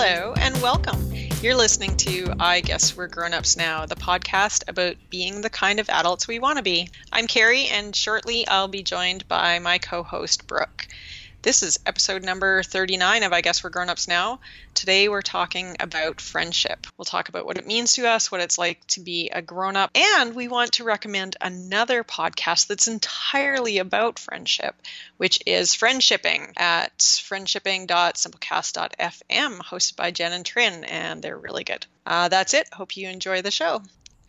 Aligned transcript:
Hello 0.00 0.32
and 0.34 0.56
welcome. 0.62 1.12
You're 1.42 1.56
listening 1.56 1.96
to 1.96 2.32
I 2.38 2.60
Guess 2.60 2.96
We're 2.96 3.08
Grown 3.08 3.34
Ups 3.34 3.56
Now, 3.56 3.84
the 3.84 3.96
podcast 3.96 4.62
about 4.68 4.94
being 5.10 5.40
the 5.40 5.50
kind 5.50 5.80
of 5.80 5.90
adults 5.90 6.28
we 6.28 6.38
want 6.38 6.58
to 6.58 6.62
be. 6.62 6.88
I'm 7.12 7.26
Carrie, 7.26 7.66
and 7.66 7.96
shortly 7.96 8.46
I'll 8.46 8.68
be 8.68 8.84
joined 8.84 9.26
by 9.26 9.58
my 9.58 9.78
co 9.78 10.04
host, 10.04 10.46
Brooke. 10.46 10.86
This 11.40 11.62
is 11.62 11.78
episode 11.86 12.24
number 12.24 12.64
39 12.64 13.22
of 13.22 13.32
I 13.32 13.42
Guess 13.42 13.62
We're 13.62 13.70
Grown 13.70 13.88
Ups 13.88 14.08
Now. 14.08 14.40
Today 14.74 15.08
we're 15.08 15.22
talking 15.22 15.76
about 15.78 16.20
friendship. 16.20 16.88
We'll 16.96 17.04
talk 17.04 17.28
about 17.28 17.46
what 17.46 17.58
it 17.58 17.66
means 17.66 17.92
to 17.92 18.08
us, 18.08 18.32
what 18.32 18.40
it's 18.40 18.58
like 18.58 18.84
to 18.88 18.98
be 19.00 19.30
a 19.32 19.40
grown 19.40 19.76
up, 19.76 19.92
and 19.94 20.34
we 20.34 20.48
want 20.48 20.72
to 20.72 20.82
recommend 20.82 21.36
another 21.40 22.02
podcast 22.02 22.66
that's 22.66 22.88
entirely 22.88 23.78
about 23.78 24.18
friendship, 24.18 24.74
which 25.16 25.38
is 25.46 25.76
Friendshipping 25.76 26.54
at 26.56 26.98
friendshipping.simplecast.fm, 26.98 29.58
hosted 29.60 29.94
by 29.94 30.10
Jen 30.10 30.32
and 30.32 30.44
Trin, 30.44 30.82
and 30.82 31.22
they're 31.22 31.38
really 31.38 31.62
good. 31.62 31.86
Uh, 32.04 32.28
that's 32.28 32.52
it. 32.52 32.68
Hope 32.74 32.96
you 32.96 33.08
enjoy 33.08 33.42
the 33.42 33.52
show. 33.52 33.80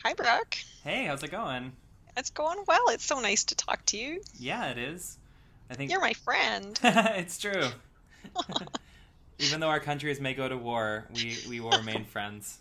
Hi, 0.03 0.13
Brooke. 0.13 0.59
Hey, 0.83 1.05
how's 1.05 1.23
it 1.23 1.31
going? 1.31 1.71
It's 2.15 2.29
going 2.29 2.63
well. 2.67 2.89
It's 2.89 3.05
so 3.05 3.19
nice 3.19 3.45
to 3.45 3.55
talk 3.55 3.83
to 3.87 3.97
you. 3.97 4.21
Yeah, 4.37 4.69
it 4.69 4.77
is. 4.77 5.17
I 5.69 5.75
think 5.75 5.91
You're 5.91 6.01
my 6.01 6.13
friend. 6.13 6.79
it's 6.83 7.37
true. 7.37 7.67
Even 9.39 9.59
though 9.59 9.69
our 9.69 9.79
countries 9.79 10.19
may 10.19 10.33
go 10.33 10.49
to 10.49 10.57
war, 10.57 11.07
we 11.15 11.37
we 11.47 11.59
will 11.59 11.71
remain 11.71 12.03
friends. 12.15 12.59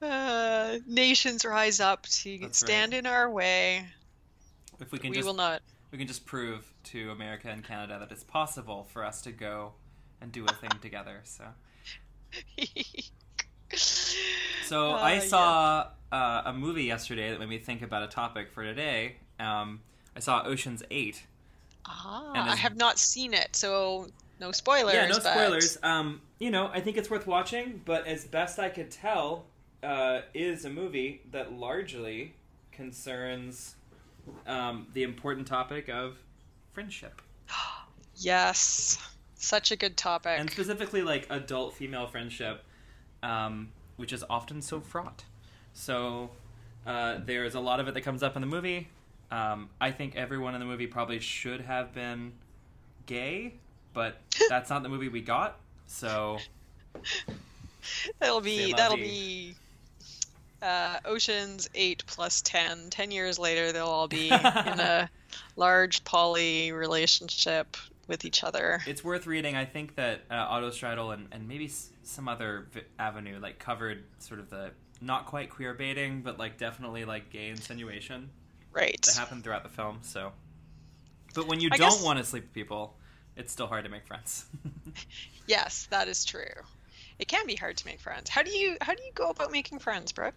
uh, 0.00 0.78
nations 0.86 1.44
rise 1.44 1.80
up 1.80 2.06
to 2.06 2.38
That's 2.38 2.58
stand 2.58 2.92
right. 2.92 2.98
in 3.00 3.06
our 3.06 3.30
way. 3.30 3.86
If 4.80 4.92
we 4.92 4.98
can 4.98 5.10
we 5.10 5.16
just 5.16 5.26
will 5.26 5.34
not. 5.34 5.62
we 5.90 5.98
can 5.98 6.06
just 6.06 6.24
prove 6.24 6.72
to 6.84 7.10
America 7.10 7.48
and 7.48 7.62
Canada 7.64 7.98
that 8.00 8.10
it's 8.12 8.24
possible 8.24 8.88
for 8.92 9.04
us 9.04 9.22
to 9.22 9.32
go 9.32 9.72
and 10.20 10.32
do 10.32 10.44
a 10.44 10.52
thing 10.52 10.70
together. 10.80 11.20
So 11.24 11.44
so 14.62 14.92
Uh, 14.92 14.96
I 14.96 15.14
yeah. 15.14 15.20
saw 15.20 15.86
uh, 16.10 16.42
a 16.46 16.52
movie 16.52 16.84
yesterday 16.84 17.30
that 17.30 17.38
made 17.38 17.48
me 17.48 17.58
think 17.58 17.82
about 17.82 18.02
a 18.02 18.08
topic 18.08 18.50
for 18.50 18.64
today. 18.64 19.16
Um, 19.38 19.80
I 20.16 20.20
saw 20.20 20.42
Ocean's 20.44 20.82
Eight. 20.90 21.24
Ah, 21.86 22.50
I 22.52 22.56
have 22.56 22.76
not 22.76 22.98
seen 22.98 23.34
it, 23.34 23.56
so 23.56 24.08
no 24.40 24.52
spoilers. 24.52 24.94
yeah, 24.94 25.06
no 25.06 25.14
but- 25.14 25.22
spoilers. 25.24 25.78
Um, 25.82 26.20
you 26.38 26.50
know, 26.50 26.68
I 26.72 26.80
think 26.80 26.96
it's 26.96 27.10
worth 27.10 27.26
watching, 27.26 27.80
but 27.84 28.06
as 28.06 28.24
best 28.24 28.58
I 28.58 28.68
could 28.68 28.90
tell, 28.90 29.44
uh, 29.82 30.20
is 30.34 30.64
a 30.64 30.70
movie 30.70 31.22
that 31.32 31.52
largely 31.52 32.34
concerns 32.72 33.74
um, 34.46 34.86
the 34.94 35.02
important 35.02 35.46
topic 35.46 35.88
of 35.88 36.16
friendship, 36.72 37.20
Yes, 38.16 38.98
such 39.34 39.72
a 39.72 39.76
good 39.76 39.96
topic. 39.96 40.38
and 40.38 40.48
specifically 40.50 41.02
like 41.02 41.26
adult 41.30 41.74
female 41.74 42.06
friendship, 42.06 42.62
um, 43.22 43.70
which 43.96 44.12
is 44.12 44.22
often 44.30 44.62
so 44.62 44.80
fraught. 44.80 45.24
So 45.72 46.30
uh, 46.86 47.18
there's 47.24 47.54
a 47.54 47.60
lot 47.60 47.80
of 47.80 47.88
it 47.88 47.94
that 47.94 48.02
comes 48.02 48.22
up 48.22 48.36
in 48.36 48.40
the 48.42 48.46
movie. 48.46 48.88
Um, 49.32 49.70
I 49.80 49.90
think 49.90 50.14
everyone 50.14 50.54
in 50.54 50.60
the 50.60 50.66
movie 50.66 50.86
probably 50.86 51.18
should 51.18 51.62
have 51.62 51.94
been 51.94 52.32
gay, 53.06 53.54
but 53.94 54.18
that's 54.48 54.68
not 54.70 54.82
the 54.82 54.88
movie 54.90 55.08
we 55.08 55.22
got. 55.22 55.58
So 55.86 56.38
that'll 58.18 58.40
be 58.40 58.72
that'll 58.74 58.96
be 58.96 59.54
uh, 60.60 60.98
Ocean's 61.04 61.68
Eight 61.74 62.04
plus 62.06 62.42
ten. 62.42 62.90
Ten 62.90 63.10
years 63.10 63.38
later, 63.38 63.72
they'll 63.72 63.86
all 63.86 64.08
be 64.08 64.28
in 64.30 64.34
a 64.36 65.10
large 65.56 66.04
poly 66.04 66.72
relationship 66.72 67.76
with 68.08 68.24
each 68.24 68.44
other. 68.44 68.80
it's 68.86 69.02
worth 69.02 69.26
reading. 69.26 69.56
I 69.56 69.64
think 69.64 69.94
that 69.94 70.20
uh, 70.30 70.34
Autostraddle 70.52 71.14
and, 71.14 71.28
and 71.32 71.48
maybe 71.48 71.66
s- 71.66 71.88
some 72.02 72.28
other 72.28 72.66
v- 72.72 72.80
avenue 72.98 73.38
like 73.40 73.58
covered 73.58 74.02
sort 74.18 74.40
of 74.40 74.50
the 74.50 74.72
not 75.00 75.24
quite 75.26 75.48
queer 75.50 75.72
baiting, 75.72 76.20
but 76.20 76.38
like 76.38 76.58
definitely 76.58 77.04
like 77.04 77.30
gay 77.30 77.48
insinuation 77.48 78.28
Right. 78.72 79.00
that 79.02 79.16
happened 79.16 79.44
throughout 79.44 79.62
the 79.62 79.68
film. 79.68 79.98
So, 80.02 80.32
but 81.34 81.46
when 81.46 81.60
you 81.60 81.68
I 81.72 81.76
don't 81.76 81.90
guess- 81.90 82.02
want 82.02 82.18
to 82.18 82.24
sleep 82.24 82.44
with 82.44 82.52
people, 82.52 82.96
it's 83.36 83.52
still 83.52 83.66
hard 83.66 83.84
to 83.84 83.90
make 83.90 84.06
friends. 84.06 84.46
Yes, 85.48 85.88
that 85.90 86.06
is 86.06 86.24
true. 86.24 86.54
It 87.18 87.26
can 87.26 87.46
be 87.48 87.56
hard 87.56 87.76
to 87.78 87.86
make 87.86 88.00
friends. 88.00 88.30
How 88.30 88.42
do 88.44 88.50
you 88.50 88.76
how 88.80 88.94
do 88.94 89.02
you 89.02 89.10
go 89.12 89.28
about 89.28 89.50
making 89.50 89.80
friends, 89.80 90.12
Brooke? 90.12 90.36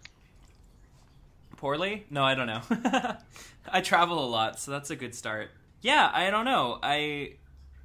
Poorly? 1.56 2.04
No, 2.10 2.22
I 2.24 2.34
don't 2.34 2.46
know. 2.48 2.60
I 3.72 3.80
travel 3.80 4.22
a 4.22 4.26
lot, 4.26 4.58
so 4.60 4.70
that's 4.72 4.90
a 4.90 4.96
good 4.96 5.14
start. 5.14 5.50
Yeah, 5.80 6.10
I 6.12 6.30
don't 6.30 6.44
know. 6.44 6.78
I 6.82 7.34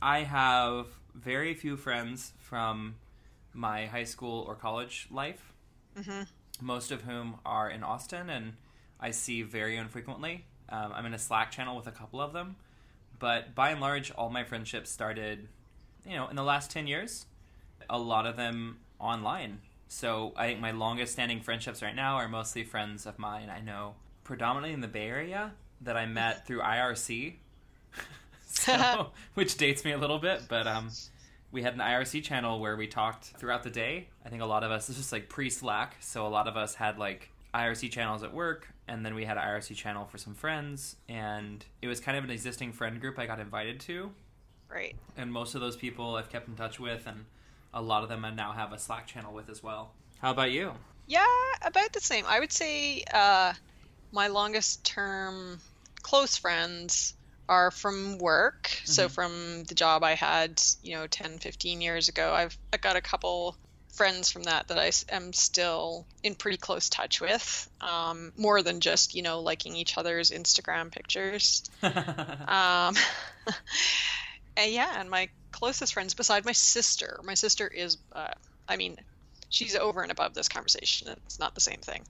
I 0.01 0.23
have 0.23 0.87
very 1.13 1.53
few 1.53 1.77
friends 1.77 2.33
from 2.39 2.95
my 3.53 3.85
high 3.85 4.03
school 4.05 4.43
or 4.47 4.55
college 4.55 5.07
life. 5.11 5.53
hmm 5.95 6.23
most 6.59 6.91
of 6.91 7.01
whom 7.03 7.35
are 7.45 7.69
in 7.69 7.81
Austin, 7.83 8.29
and 8.29 8.53
I 9.01 9.11
see 9.11 9.41
very 9.41 9.77
infrequently. 9.77 10.45
Um, 10.69 10.91
I'm 10.93 11.05
in 11.05 11.13
a 11.13 11.19
Slack 11.19 11.51
channel 11.51 11.75
with 11.75 11.87
a 11.87 11.91
couple 11.91 12.21
of 12.21 12.33
them, 12.33 12.55
but 13.19 13.55
by 13.55 13.71
and 13.71 13.81
large, 13.81 14.11
all 14.11 14.29
my 14.29 14.43
friendships 14.43 14.89
started, 14.89 15.47
you 16.05 16.15
know, 16.15 16.27
in 16.27 16.35
the 16.35 16.43
last 16.43 16.71
ten 16.71 16.87
years. 16.87 17.25
A 17.89 17.97
lot 17.97 18.25
of 18.25 18.37
them 18.37 18.77
online. 18.99 19.59
So 19.87 20.31
I 20.37 20.47
think 20.47 20.61
my 20.61 20.71
longest 20.71 21.13
standing 21.13 21.41
friendships 21.41 21.81
right 21.81 21.95
now 21.95 22.15
are 22.15 22.29
mostly 22.29 22.63
friends 22.63 23.05
of 23.05 23.19
mine 23.19 23.49
I 23.49 23.59
know 23.59 23.95
predominantly 24.23 24.71
in 24.73 24.79
the 24.79 24.87
Bay 24.87 25.07
Area 25.07 25.51
that 25.81 25.97
I 25.97 26.05
met 26.05 26.47
through 26.47 26.61
IRC. 26.61 27.33
so, 28.45 29.07
which 29.33 29.57
dates 29.57 29.83
me 29.83 29.91
a 29.91 29.97
little 29.97 30.19
bit, 30.19 30.43
but 30.47 30.67
um, 30.67 30.89
we 31.51 31.61
had 31.61 31.73
an 31.73 31.79
IRC 31.79 32.23
channel 32.23 32.59
where 32.59 32.77
we 32.77 32.87
talked 32.87 33.25
throughout 33.25 33.63
the 33.63 33.69
day. 33.69 34.07
I 34.25 34.29
think 34.29 34.41
a 34.41 34.45
lot 34.45 34.63
of 34.63 34.71
us, 34.71 34.87
this 34.87 34.97
was 34.97 35.11
like 35.11 35.27
pre 35.27 35.49
Slack, 35.49 35.97
so 35.99 36.25
a 36.25 36.29
lot 36.29 36.47
of 36.47 36.55
us 36.55 36.75
had 36.75 36.97
like 36.97 37.29
IRC 37.53 37.91
channels 37.91 38.23
at 38.23 38.33
work, 38.33 38.69
and 38.87 39.05
then 39.05 39.13
we 39.15 39.25
had 39.25 39.37
an 39.37 39.43
IRC 39.43 39.75
channel 39.75 40.05
for 40.05 40.17
some 40.17 40.33
friends, 40.33 40.95
and 41.09 41.65
it 41.81 41.87
was 41.87 41.99
kind 41.99 42.17
of 42.17 42.23
an 42.23 42.29
existing 42.29 42.71
friend 42.73 42.99
group 43.01 43.19
I 43.19 43.25
got 43.25 43.39
invited 43.39 43.79
to, 43.81 44.11
Right. 44.69 44.95
and 45.17 45.31
most 45.31 45.53
of 45.55 45.61
those 45.61 45.75
people 45.75 46.15
I've 46.15 46.29
kept 46.29 46.47
in 46.47 46.55
touch 46.55 46.79
with, 46.79 47.05
and 47.07 47.25
a 47.73 47.81
lot 47.81 48.03
of 48.03 48.09
them 48.09 48.23
I 48.23 48.31
now 48.31 48.53
have 48.53 48.71
a 48.71 48.79
Slack 48.79 49.05
channel 49.07 49.33
with 49.33 49.49
as 49.49 49.61
well. 49.61 49.93
How 50.19 50.31
about 50.31 50.51
you? 50.51 50.73
Yeah, 51.07 51.25
about 51.61 51.91
the 51.93 51.99
same. 51.99 52.25
I 52.27 52.39
would 52.39 52.51
say 52.53 53.03
uh, 53.13 53.53
my 54.13 54.27
longest 54.27 54.85
term 54.85 55.59
close 56.03 56.37
friends 56.37 57.15
are 57.49 57.69
from 57.71 58.17
work. 58.19 58.69
So 58.85 59.07
Mhm. 59.07 59.11
from 59.11 59.63
the 59.65 59.75
job 59.75 60.03
I 60.05 60.13
had, 60.13 60.61
you 60.83 60.95
know, 60.95 61.07
10, 61.07 61.37
15 61.39 61.81
years 61.81 62.07
ago, 62.07 62.33
I've 62.33 62.57
I 62.71 62.77
got 62.77 62.95
a 62.95 63.01
couple 63.01 63.57
friends 63.91 64.31
from 64.31 64.43
that 64.43 64.67
that 64.69 64.79
I 64.79 64.91
am 65.13 65.33
still 65.33 66.05
in 66.23 66.35
pretty 66.35 66.57
close 66.57 66.89
touch 66.89 67.21
with. 67.21 67.69
Um, 67.81 68.31
more 68.37 68.61
than 68.61 68.79
just, 68.79 69.15
you 69.15 69.21
know, 69.21 69.41
liking 69.41 69.75
each 69.75 69.97
other's 69.97 70.31
Instagram 70.31 70.91
pictures. 70.91 71.63
Um, 71.81 72.95
and 74.57 74.71
yeah, 74.71 74.99
and 74.99 75.09
my 75.09 75.29
closest 75.51 75.93
friends, 75.93 76.13
beside 76.13 76.45
my 76.45 76.51
sister, 76.51 77.19
my 77.23 77.33
sister 77.33 77.67
is, 77.67 77.97
uh, 78.13 78.33
I 78.67 78.77
mean, 78.77 78.97
she's 79.49 79.75
over 79.75 80.01
and 80.01 80.11
above 80.11 80.33
this 80.33 80.49
conversation. 80.49 81.09
It's 81.25 81.39
not 81.39 81.55
the 81.55 81.61
same 81.61 81.79
thing. 81.79 82.03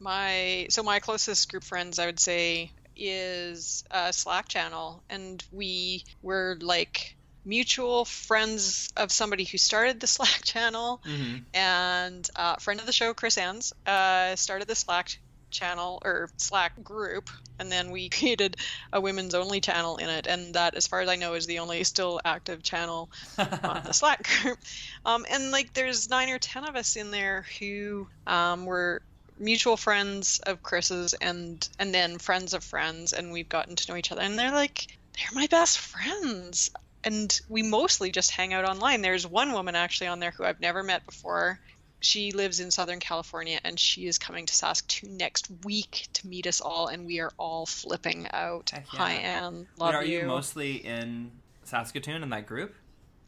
My 0.00 0.66
so 0.70 0.82
my 0.82 1.00
closest 1.00 1.50
group 1.50 1.64
friends, 1.64 1.98
I 1.98 2.06
would 2.06 2.20
say, 2.20 2.70
is 2.96 3.84
a 3.90 4.12
Slack 4.12 4.48
channel, 4.48 5.02
and 5.10 5.42
we 5.52 6.04
were 6.22 6.56
like 6.60 7.16
mutual 7.48 8.04
friends 8.04 8.90
of 8.96 9.10
somebody 9.10 9.44
who 9.44 9.58
started 9.58 9.98
the 9.98 10.06
Slack 10.16 10.44
channel, 10.44 11.00
hmm 11.04 11.36
and 11.54 12.28
uh, 12.36 12.56
friend 12.56 12.78
of 12.78 12.86
the 12.86 12.92
show, 12.92 13.14
Chris 13.14 13.38
Ans, 13.38 13.72
uh, 13.86 14.36
started 14.36 14.68
the 14.68 14.74
Slack 14.74 15.18
channel 15.50 15.98
or 16.04 16.28
Slack 16.36 16.82
group, 16.82 17.30
and 17.58 17.72
then 17.72 17.90
we 17.90 18.08
created 18.18 18.56
a 18.92 19.00
women's 19.00 19.34
only 19.34 19.60
channel 19.60 19.96
in 19.96 20.08
it, 20.08 20.26
and 20.26 20.54
that, 20.54 20.74
as 20.74 20.86
far 20.86 21.00
as 21.00 21.08
I 21.08 21.16
know, 21.16 21.34
is 21.34 21.46
the 21.46 21.60
only 21.60 21.82
still 21.84 22.20
active 22.24 22.62
channel 22.62 23.10
on 23.38 23.82
the 23.84 23.92
Slack 24.00 24.28
group. 24.42 24.58
Um, 25.04 25.24
and 25.30 25.50
like, 25.50 25.72
there's 25.72 26.10
nine 26.10 26.28
or 26.28 26.38
ten 26.38 26.68
of 26.68 26.76
us 26.76 26.96
in 26.96 27.10
there 27.10 27.46
who 27.58 28.08
um, 28.26 28.66
were 28.66 29.02
mutual 29.38 29.76
friends 29.76 30.40
of 30.40 30.62
Chris's, 30.62 31.14
and 31.14 31.66
and 31.78 31.94
then 31.94 32.18
friends 32.18 32.54
of 32.54 32.62
friends, 32.62 33.12
and 33.12 33.32
we've 33.32 33.48
gotten 33.48 33.76
to 33.76 33.90
know 33.90 33.96
each 33.96 34.12
other, 34.12 34.22
and 34.22 34.38
they're 34.38 34.52
like, 34.52 34.86
they're 35.14 35.34
my 35.34 35.46
best 35.46 35.78
friends. 35.78 36.70
And 37.04 37.40
we 37.48 37.62
mostly 37.62 38.10
just 38.10 38.30
hang 38.30 38.52
out 38.54 38.64
online. 38.64 39.02
There's 39.02 39.26
one 39.26 39.52
woman 39.52 39.76
actually 39.76 40.08
on 40.08 40.18
there 40.18 40.32
who 40.32 40.44
I've 40.44 40.60
never 40.60 40.82
met 40.82 41.06
before. 41.06 41.60
She 42.00 42.32
lives 42.32 42.60
in 42.60 42.70
Southern 42.70 43.00
California 43.00 43.60
and 43.64 43.78
she 43.78 44.06
is 44.06 44.18
coming 44.18 44.46
to 44.46 44.54
Saskatoon 44.54 45.16
next 45.16 45.48
week 45.64 46.08
to 46.14 46.26
meet 46.28 46.46
us 46.46 46.60
all, 46.60 46.86
and 46.86 47.06
we 47.06 47.18
are 47.18 47.32
all 47.38 47.66
flipping 47.66 48.28
out. 48.32 48.70
Yeah. 48.72 48.82
Hi, 48.86 49.12
Anne. 49.12 49.66
But 49.76 49.84
Love 49.86 49.94
are 49.96 50.04
you 50.04 50.24
mostly 50.24 50.76
in 50.76 51.32
Saskatoon 51.64 52.22
in 52.22 52.30
that 52.30 52.46
group? 52.46 52.74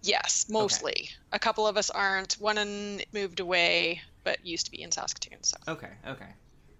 Yes, 0.03 0.47
mostly. 0.49 1.11
A 1.33 1.39
couple 1.39 1.67
of 1.67 1.77
us 1.77 1.91
aren't. 1.91 2.35
One 2.35 3.01
moved 3.13 3.41
away, 3.41 4.01
but 4.25 4.45
used 4.47 4.67
to 4.67 4.73
be 4.73 4.83
in 4.83 4.91
Saskatoon. 4.91 5.43
So 5.43 5.57
Okay, 5.69 5.91
okay. 6.07 6.29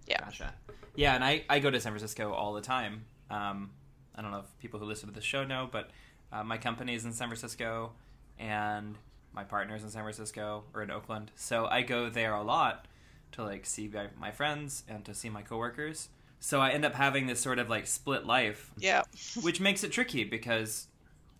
Yeah. 0.07 0.19
Gotcha. 0.21 0.53
Yeah, 0.95 1.15
and 1.15 1.23
I, 1.23 1.43
I 1.49 1.59
go 1.59 1.69
to 1.69 1.79
San 1.79 1.91
Francisco 1.91 2.33
all 2.33 2.53
the 2.53 2.61
time. 2.61 3.05
Um, 3.29 3.71
I 4.15 4.21
don't 4.21 4.31
know 4.31 4.39
if 4.39 4.59
people 4.59 4.79
who 4.79 4.85
listen 4.85 5.07
to 5.07 5.15
the 5.15 5.21
show 5.21 5.43
know, 5.43 5.69
but 5.71 5.89
uh, 6.31 6.43
my 6.43 6.57
company 6.57 6.95
is 6.95 7.05
in 7.05 7.13
San 7.13 7.27
Francisco, 7.27 7.91
and 8.39 8.95
my 9.33 9.43
partner's 9.43 9.83
in 9.83 9.89
San 9.89 10.03
Francisco 10.03 10.63
or 10.73 10.81
in 10.83 10.91
Oakland, 10.91 11.31
so 11.35 11.65
I 11.65 11.81
go 11.81 12.09
there 12.09 12.33
a 12.33 12.43
lot 12.43 12.87
to 13.33 13.43
like 13.43 13.65
see 13.65 13.87
my, 13.87 14.07
my 14.19 14.31
friends 14.31 14.83
and 14.89 15.05
to 15.05 15.13
see 15.13 15.29
my 15.29 15.41
coworkers. 15.41 16.09
So 16.39 16.59
I 16.59 16.71
end 16.71 16.83
up 16.85 16.95
having 16.95 17.27
this 17.27 17.39
sort 17.39 17.59
of 17.59 17.69
like 17.69 17.87
split 17.87 18.25
life, 18.25 18.71
Yeah. 18.77 19.03
which 19.41 19.59
makes 19.61 19.83
it 19.83 19.91
tricky 19.91 20.23
because 20.23 20.87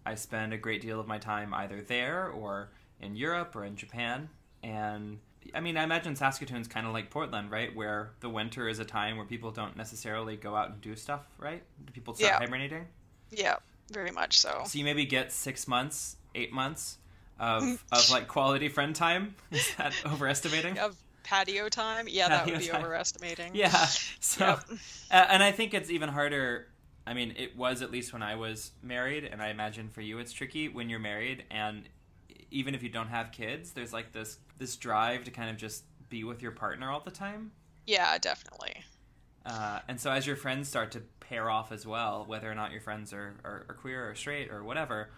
I 0.05 0.15
spend 0.15 0.53
a 0.53 0.57
great 0.57 0.81
deal 0.81 0.99
of 0.99 1.07
my 1.07 1.17
time 1.17 1.53
either 1.53 1.81
there 1.81 2.27
or 2.29 2.69
in 3.01 3.15
Europe 3.15 3.55
or 3.55 3.65
in 3.65 3.75
Japan. 3.75 4.29
And 4.63 5.19
I 5.55 5.59
mean, 5.59 5.75
I 5.75 5.83
imagine 5.83 6.15
Saskatoon's 6.15 6.67
kind 6.67 6.85
of 6.85 6.93
like 6.93 7.09
Portland, 7.09 7.49
right? 7.51 7.75
Where 7.75 8.11
the 8.19 8.29
winter 8.29 8.69
is 8.69 8.77
a 8.79 8.85
time 8.85 9.17
where 9.17 9.25
people 9.25 9.51
don't 9.51 9.75
necessarily 9.75 10.37
go 10.37 10.55
out 10.55 10.69
and 10.69 10.79
do 10.79 10.95
stuff, 10.95 11.23
right? 11.39 11.63
People 11.93 12.13
start 12.13 12.33
Yeah. 12.33 12.39
hibernating. 12.39 12.85
Yeah. 13.31 13.55
Very 13.91 14.11
much 14.11 14.39
so. 14.39 14.63
So 14.65 14.77
you 14.79 14.85
maybe 14.85 15.05
get 15.05 15.31
six 15.31 15.67
months, 15.67 16.17
eight 16.35 16.51
months 16.53 16.97
of, 17.39 17.63
of 17.91 18.09
like 18.09 18.27
quality 18.27 18.69
friend 18.69 18.95
time. 18.95 19.35
Is 19.51 19.73
that 19.77 19.93
overestimating? 20.05 20.77
Of 20.79 20.95
patio 21.23 21.69
time, 21.69 22.07
yeah, 22.09 22.29
that 22.29 22.45
would 22.45 22.59
be 22.59 22.67
time. 22.67 22.83
overestimating. 22.83 23.55
Yeah. 23.55 23.69
So, 24.19 24.45
Yep. 24.45 24.63
uh, 25.11 25.25
and 25.29 25.43
I 25.43 25.51
think 25.51 25.73
it's 25.73 25.89
even 25.89 26.09
harder. 26.09 26.67
I 27.05 27.13
mean, 27.13 27.33
it 27.37 27.57
was 27.57 27.81
at 27.81 27.91
least 27.91 28.13
when 28.13 28.21
I 28.23 28.35
was 28.35 28.71
married, 28.83 29.23
and 29.25 29.41
I 29.41 29.49
imagine 29.49 29.89
for 29.89 30.01
you 30.01 30.19
it's 30.19 30.31
tricky 30.31 30.69
when 30.69 30.89
you're 30.89 30.99
married, 30.99 31.43
and 31.51 31.89
even 32.51 32.75
if 32.75 32.83
you 32.83 32.89
don't 32.89 33.07
have 33.07 33.31
kids, 33.31 33.71
there's 33.71 33.93
like 33.93 34.11
this 34.11 34.37
this 34.57 34.75
drive 34.75 35.23
to 35.25 35.31
kind 35.31 35.49
of 35.49 35.57
just 35.57 35.83
be 36.09 36.23
with 36.23 36.41
your 36.41 36.51
partner 36.51 36.91
all 36.91 36.99
the 36.99 37.11
time. 37.11 37.51
Yeah, 37.87 38.17
definitely. 38.19 38.83
Uh, 39.45 39.79
and 39.87 39.99
so 39.99 40.11
as 40.11 40.27
your 40.27 40.35
friends 40.35 40.67
start 40.69 40.91
to 40.91 41.01
pair 41.31 41.49
off 41.49 41.71
as 41.71 41.87
well, 41.87 42.25
whether 42.27 42.51
or 42.51 42.55
not 42.55 42.71
your 42.71 42.81
friends 42.81 43.13
are, 43.13 43.33
are, 43.45 43.65
are 43.69 43.75
queer 43.75 44.09
or 44.09 44.15
straight 44.15 44.51
or 44.51 44.63
whatever, 44.63 45.09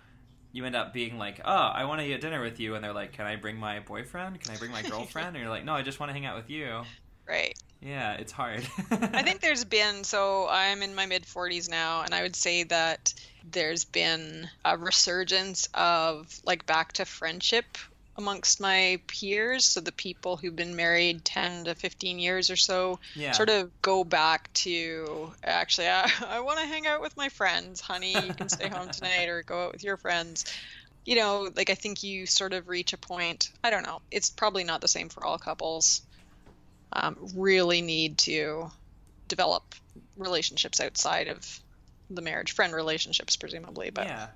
you 0.52 0.64
end 0.64 0.76
up 0.76 0.94
being 0.94 1.18
like, 1.18 1.42
oh, 1.44 1.52
I 1.52 1.86
want 1.86 2.02
to 2.02 2.08
eat 2.08 2.22
dinner 2.22 2.42
with 2.42 2.60
you. 2.60 2.76
And 2.76 2.84
they're 2.84 2.94
like, 2.94 3.14
can 3.14 3.26
I 3.26 3.36
bring 3.36 3.58
my 3.58 3.80
boyfriend? 3.80 4.40
Can 4.40 4.54
I 4.54 4.58
bring 4.58 4.72
my 4.72 4.84
girlfriend? 4.90 5.30
and 5.30 5.38
you're 5.38 5.50
like, 5.50 5.66
no, 5.66 5.74
I 5.74 5.82
just 5.82 6.00
want 6.00 6.12
to 6.12 6.14
hang 6.14 6.28
out 6.28 6.38
with 6.38 6.52
you. 6.52 6.84
Right. 7.28 7.58
Yeah, 7.82 8.14
it's 8.14 8.32
hard. 8.32 8.66
I 8.92 9.24
think 9.24 9.42
there's 9.42 9.66
been 9.66 10.04
so 10.04 10.48
I'm 10.50 10.84
in 10.84 10.94
my 10.94 11.06
mid 11.06 11.24
40s 11.24 11.70
now, 11.70 12.04
and 12.04 12.14
I 12.14 12.22
would 12.22 12.36
say 12.36 12.64
that 12.64 13.14
there's 13.50 13.84
been 13.84 14.48
a 14.64 14.78
resurgence 14.78 15.68
of 15.74 16.40
like 16.46 16.66
back 16.66 16.94
to 16.94 17.06
friendship 17.06 17.78
amongst 18.16 18.60
my 18.60 19.00
peers. 19.08 19.66
So 19.66 19.82
the 19.82 19.92
people 19.92 20.38
who've 20.38 20.56
been 20.56 20.76
married 20.76 21.26
10 21.26 21.66
to 21.66 21.76
15 21.76 22.20
years 22.20 22.50
or 22.50 22.56
so 22.56 23.00
yeah. 23.16 23.32
sort 23.32 23.50
of 23.50 23.72
go 23.82 24.04
back 24.04 24.52
to 24.54 25.32
actually, 25.44 25.88
I, 25.88 26.10
I 26.28 26.40
want 26.42 26.60
to 26.60 26.66
hang 26.66 26.88
out 26.88 27.02
with 27.02 27.18
my 27.18 27.30
friends, 27.30 27.82
honey. 27.82 28.14
You 28.14 28.34
can 28.34 28.50
stay 28.50 28.68
home 28.68 28.90
tonight 28.92 29.30
or 29.30 29.44
go 29.44 29.66
out 29.66 29.74
with 29.74 29.84
your 29.84 29.98
friends. 29.98 30.46
You 31.06 31.16
know, 31.16 31.50
like 31.56 31.70
I 31.70 31.76
think 31.76 32.04
you 32.04 32.26
sort 32.26 32.54
of 32.54 32.70
reach 32.70 32.94
a 32.94 32.98
point. 32.98 33.52
I 33.64 33.70
don't 33.70 33.84
know. 33.84 34.02
It's 34.10 34.30
probably 34.30 34.64
not 34.64 34.82
the 34.82 34.88
same 34.88 35.10
for 35.10 35.26
all 35.26 35.38
couples. 35.38 36.02
Um, 36.94 37.18
really 37.36 37.82
need 37.82 38.20
to 38.20 38.72
develop 39.28 39.76
relationships 40.16 40.80
outside 40.80 41.28
of 41.28 41.60
the 42.10 42.22
marriage, 42.22 42.52
friend 42.52 42.74
relationships, 42.74 43.36
presumably. 43.36 43.90
But 43.90 44.06
yeah. 44.06 44.28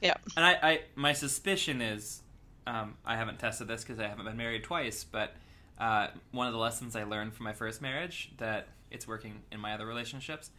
yeah. 0.00 0.14
And 0.36 0.46
I, 0.46 0.52
I 0.62 0.80
my 0.94 1.12
suspicion 1.12 1.82
is, 1.82 2.22
um, 2.66 2.94
I 3.04 3.16
haven't 3.16 3.38
tested 3.38 3.68
this 3.68 3.82
because 3.82 3.98
I 4.00 4.06
haven't 4.08 4.24
been 4.24 4.36
married 4.36 4.64
twice, 4.64 5.04
but 5.04 5.34
uh, 5.78 6.08
one 6.32 6.46
of 6.46 6.52
the 6.52 6.58
lessons 6.58 6.96
I 6.96 7.04
learned 7.04 7.34
from 7.34 7.44
my 7.44 7.52
first 7.52 7.80
marriage 7.82 8.32
that 8.38 8.68
it's 8.90 9.06
working 9.06 9.42
in 9.52 9.60
my 9.60 9.74
other 9.74 9.86
relationships 9.86 10.50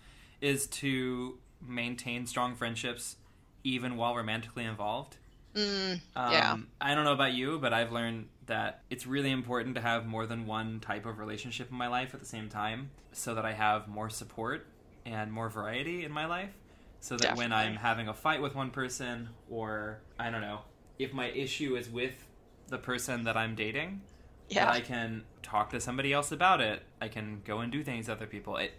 is 0.42 0.68
to 0.68 1.38
maintain 1.66 2.26
strong 2.28 2.56
friendships 2.56 3.16
even 3.64 3.98
while 3.98 4.16
romantically 4.16 4.64
involved. 4.64 5.18
Mm, 5.56 5.94
Um, 6.16 6.32
Yeah. 6.32 6.58
I 6.80 6.94
don't 6.94 7.04
know 7.04 7.14
about 7.14 7.34
you, 7.34 7.58
but 7.60 7.74
I've 7.74 7.92
learned 7.92 8.28
that 8.46 8.84
it's 8.90 9.08
really 9.08 9.32
important 9.32 9.76
to 9.76 9.82
have 9.82 10.06
more 10.06 10.26
than 10.28 10.46
one 10.46 10.80
type 10.80 11.06
of 11.06 11.18
relationship 11.20 11.72
in 11.72 11.78
my 11.78 11.88
life 11.88 12.14
at 12.14 12.20
the 12.20 12.26
same 12.26 12.48
time 12.48 12.92
so 13.12 13.34
that 13.36 13.46
I 13.46 13.54
have 13.54 13.88
more 13.88 14.10
support 14.10 14.68
and 15.06 15.32
more 15.32 15.50
variety 15.50 16.06
in 16.06 16.12
my 16.12 16.26
life. 16.28 16.52
So 17.00 17.18
that 17.18 17.32
when 17.38 17.52
I'm 17.54 17.76
having 17.76 18.08
a 18.08 18.14
fight 18.14 18.42
with 18.42 18.56
one 18.56 18.70
person, 18.72 19.30
or 19.50 20.00
I 20.20 20.30
don't 20.30 20.42
know, 20.42 20.62
if 21.00 21.14
my 21.14 21.28
issue 21.30 21.76
is 21.76 21.90
with 21.90 22.26
the 22.68 22.78
person 22.78 23.24
that 23.24 23.38
I'm 23.38 23.56
dating, 23.56 24.02
that 24.50 24.56
yeah. 24.56 24.72
I 24.72 24.82
can 24.82 25.24
talk 25.42 25.70
to 25.72 25.80
somebody 25.80 26.14
else 26.14 26.32
about 26.32 26.62
it. 26.62 26.84
I 27.02 27.08
can 27.08 27.42
go 27.46 27.60
and 27.60 27.72
do 27.72 27.84
things 27.84 28.08
with 28.08 28.18
other 28.18 28.28
people. 28.28 28.58
It, 28.58 28.74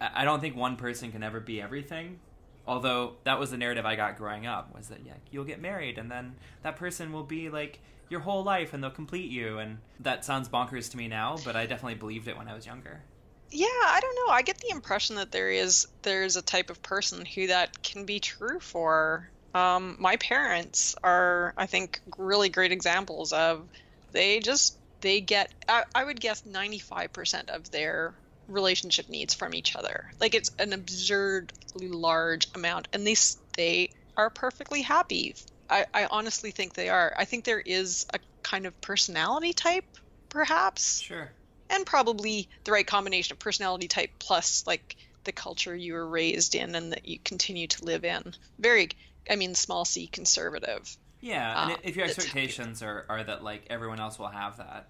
I 0.00 0.22
I 0.22 0.24
don't 0.24 0.40
think 0.40 0.56
one 0.56 0.76
person 0.76 1.12
can 1.12 1.22
ever 1.22 1.40
be 1.40 1.60
everything. 1.60 2.20
Although 2.66 3.16
that 3.24 3.38
was 3.38 3.50
the 3.50 3.58
narrative 3.58 3.84
I 3.84 3.96
got 3.96 4.16
growing 4.16 4.46
up 4.46 4.74
was 4.74 4.88
that 4.88 5.04
yeah 5.04 5.14
you'll 5.30 5.44
get 5.44 5.60
married 5.60 5.98
and 5.98 6.10
then 6.10 6.36
that 6.62 6.76
person 6.76 7.12
will 7.12 7.24
be 7.24 7.50
like 7.50 7.80
your 8.08 8.20
whole 8.20 8.42
life 8.42 8.72
and 8.72 8.82
they'll 8.82 8.90
complete 8.90 9.30
you 9.30 9.58
and 9.58 9.78
that 10.00 10.24
sounds 10.24 10.48
bonkers 10.48 10.90
to 10.90 10.96
me 10.96 11.08
now 11.08 11.36
but 11.44 11.56
I 11.56 11.66
definitely 11.66 11.96
believed 11.96 12.28
it 12.28 12.36
when 12.36 12.48
I 12.48 12.54
was 12.54 12.64
younger. 12.64 13.02
Yeah, 13.50 13.66
I 13.68 14.00
don't 14.00 14.14
know. 14.16 14.32
I 14.32 14.42
get 14.42 14.58
the 14.58 14.70
impression 14.70 15.16
that 15.16 15.30
there 15.30 15.50
is 15.50 15.86
there's 16.02 16.36
a 16.36 16.42
type 16.42 16.70
of 16.70 16.82
person 16.82 17.24
who 17.24 17.46
that 17.48 17.82
can 17.82 18.04
be 18.04 18.18
true 18.18 18.58
for. 18.60 19.30
Um, 19.54 19.96
my 20.00 20.16
parents 20.16 20.94
are, 21.04 21.54
I 21.56 21.66
think, 21.66 22.00
really 22.18 22.48
great 22.48 22.72
examples 22.72 23.32
of 23.32 23.68
they 24.12 24.40
just 24.40 24.78
they 25.00 25.20
get. 25.20 25.52
I, 25.68 25.84
I 25.94 26.04
would 26.04 26.20
guess 26.20 26.42
95% 26.44 27.50
of 27.50 27.70
their 27.70 28.18
relationship 28.48 29.08
needs 29.08 29.34
from 29.34 29.54
each 29.54 29.76
other. 29.76 30.06
Like 30.20 30.34
it's 30.34 30.50
an 30.58 30.72
absurdly 30.72 31.88
large 31.88 32.46
amount, 32.54 32.88
and 32.92 33.06
they 33.06 33.16
they 33.56 33.90
are 34.16 34.30
perfectly 34.30 34.82
happy. 34.82 35.36
I, 35.70 35.86
I 35.94 36.06
honestly 36.10 36.50
think 36.50 36.74
they 36.74 36.88
are. 36.88 37.14
I 37.16 37.24
think 37.24 37.44
there 37.44 37.60
is 37.60 38.04
a 38.12 38.18
kind 38.42 38.66
of 38.66 38.78
personality 38.80 39.52
type, 39.52 39.84
perhaps 40.28 41.00
Sure. 41.00 41.32
and 41.70 41.86
probably 41.86 42.48
the 42.64 42.72
right 42.72 42.86
combination 42.86 43.34
of 43.34 43.38
personality 43.38 43.88
type 43.88 44.10
plus 44.18 44.64
like 44.66 44.96
the 45.24 45.32
culture 45.32 45.74
you 45.74 45.94
were 45.94 46.08
raised 46.08 46.54
in 46.54 46.74
and 46.74 46.92
that 46.92 47.06
you 47.06 47.18
continue 47.24 47.66
to 47.68 47.84
live 47.84 48.04
in. 48.04 48.34
Very, 48.58 48.88
I 49.30 49.36
mean, 49.36 49.54
small 49.54 49.84
c 49.84 50.06
conservative. 50.06 50.96
Yeah, 51.20 51.62
and 51.62 51.72
Uh, 51.72 51.76
if 51.82 51.96
your 51.96 52.04
expectations 52.04 52.82
are, 52.82 53.06
are 53.08 53.24
that 53.24 53.42
like 53.42 53.66
everyone 53.70 53.98
else 54.00 54.18
will 54.18 54.28
have 54.28 54.58
that. 54.58 54.88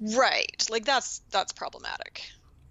Right. 0.00 0.66
Like 0.70 0.84
that's 0.84 1.20
that's 1.30 1.52
problematic. 1.52 2.22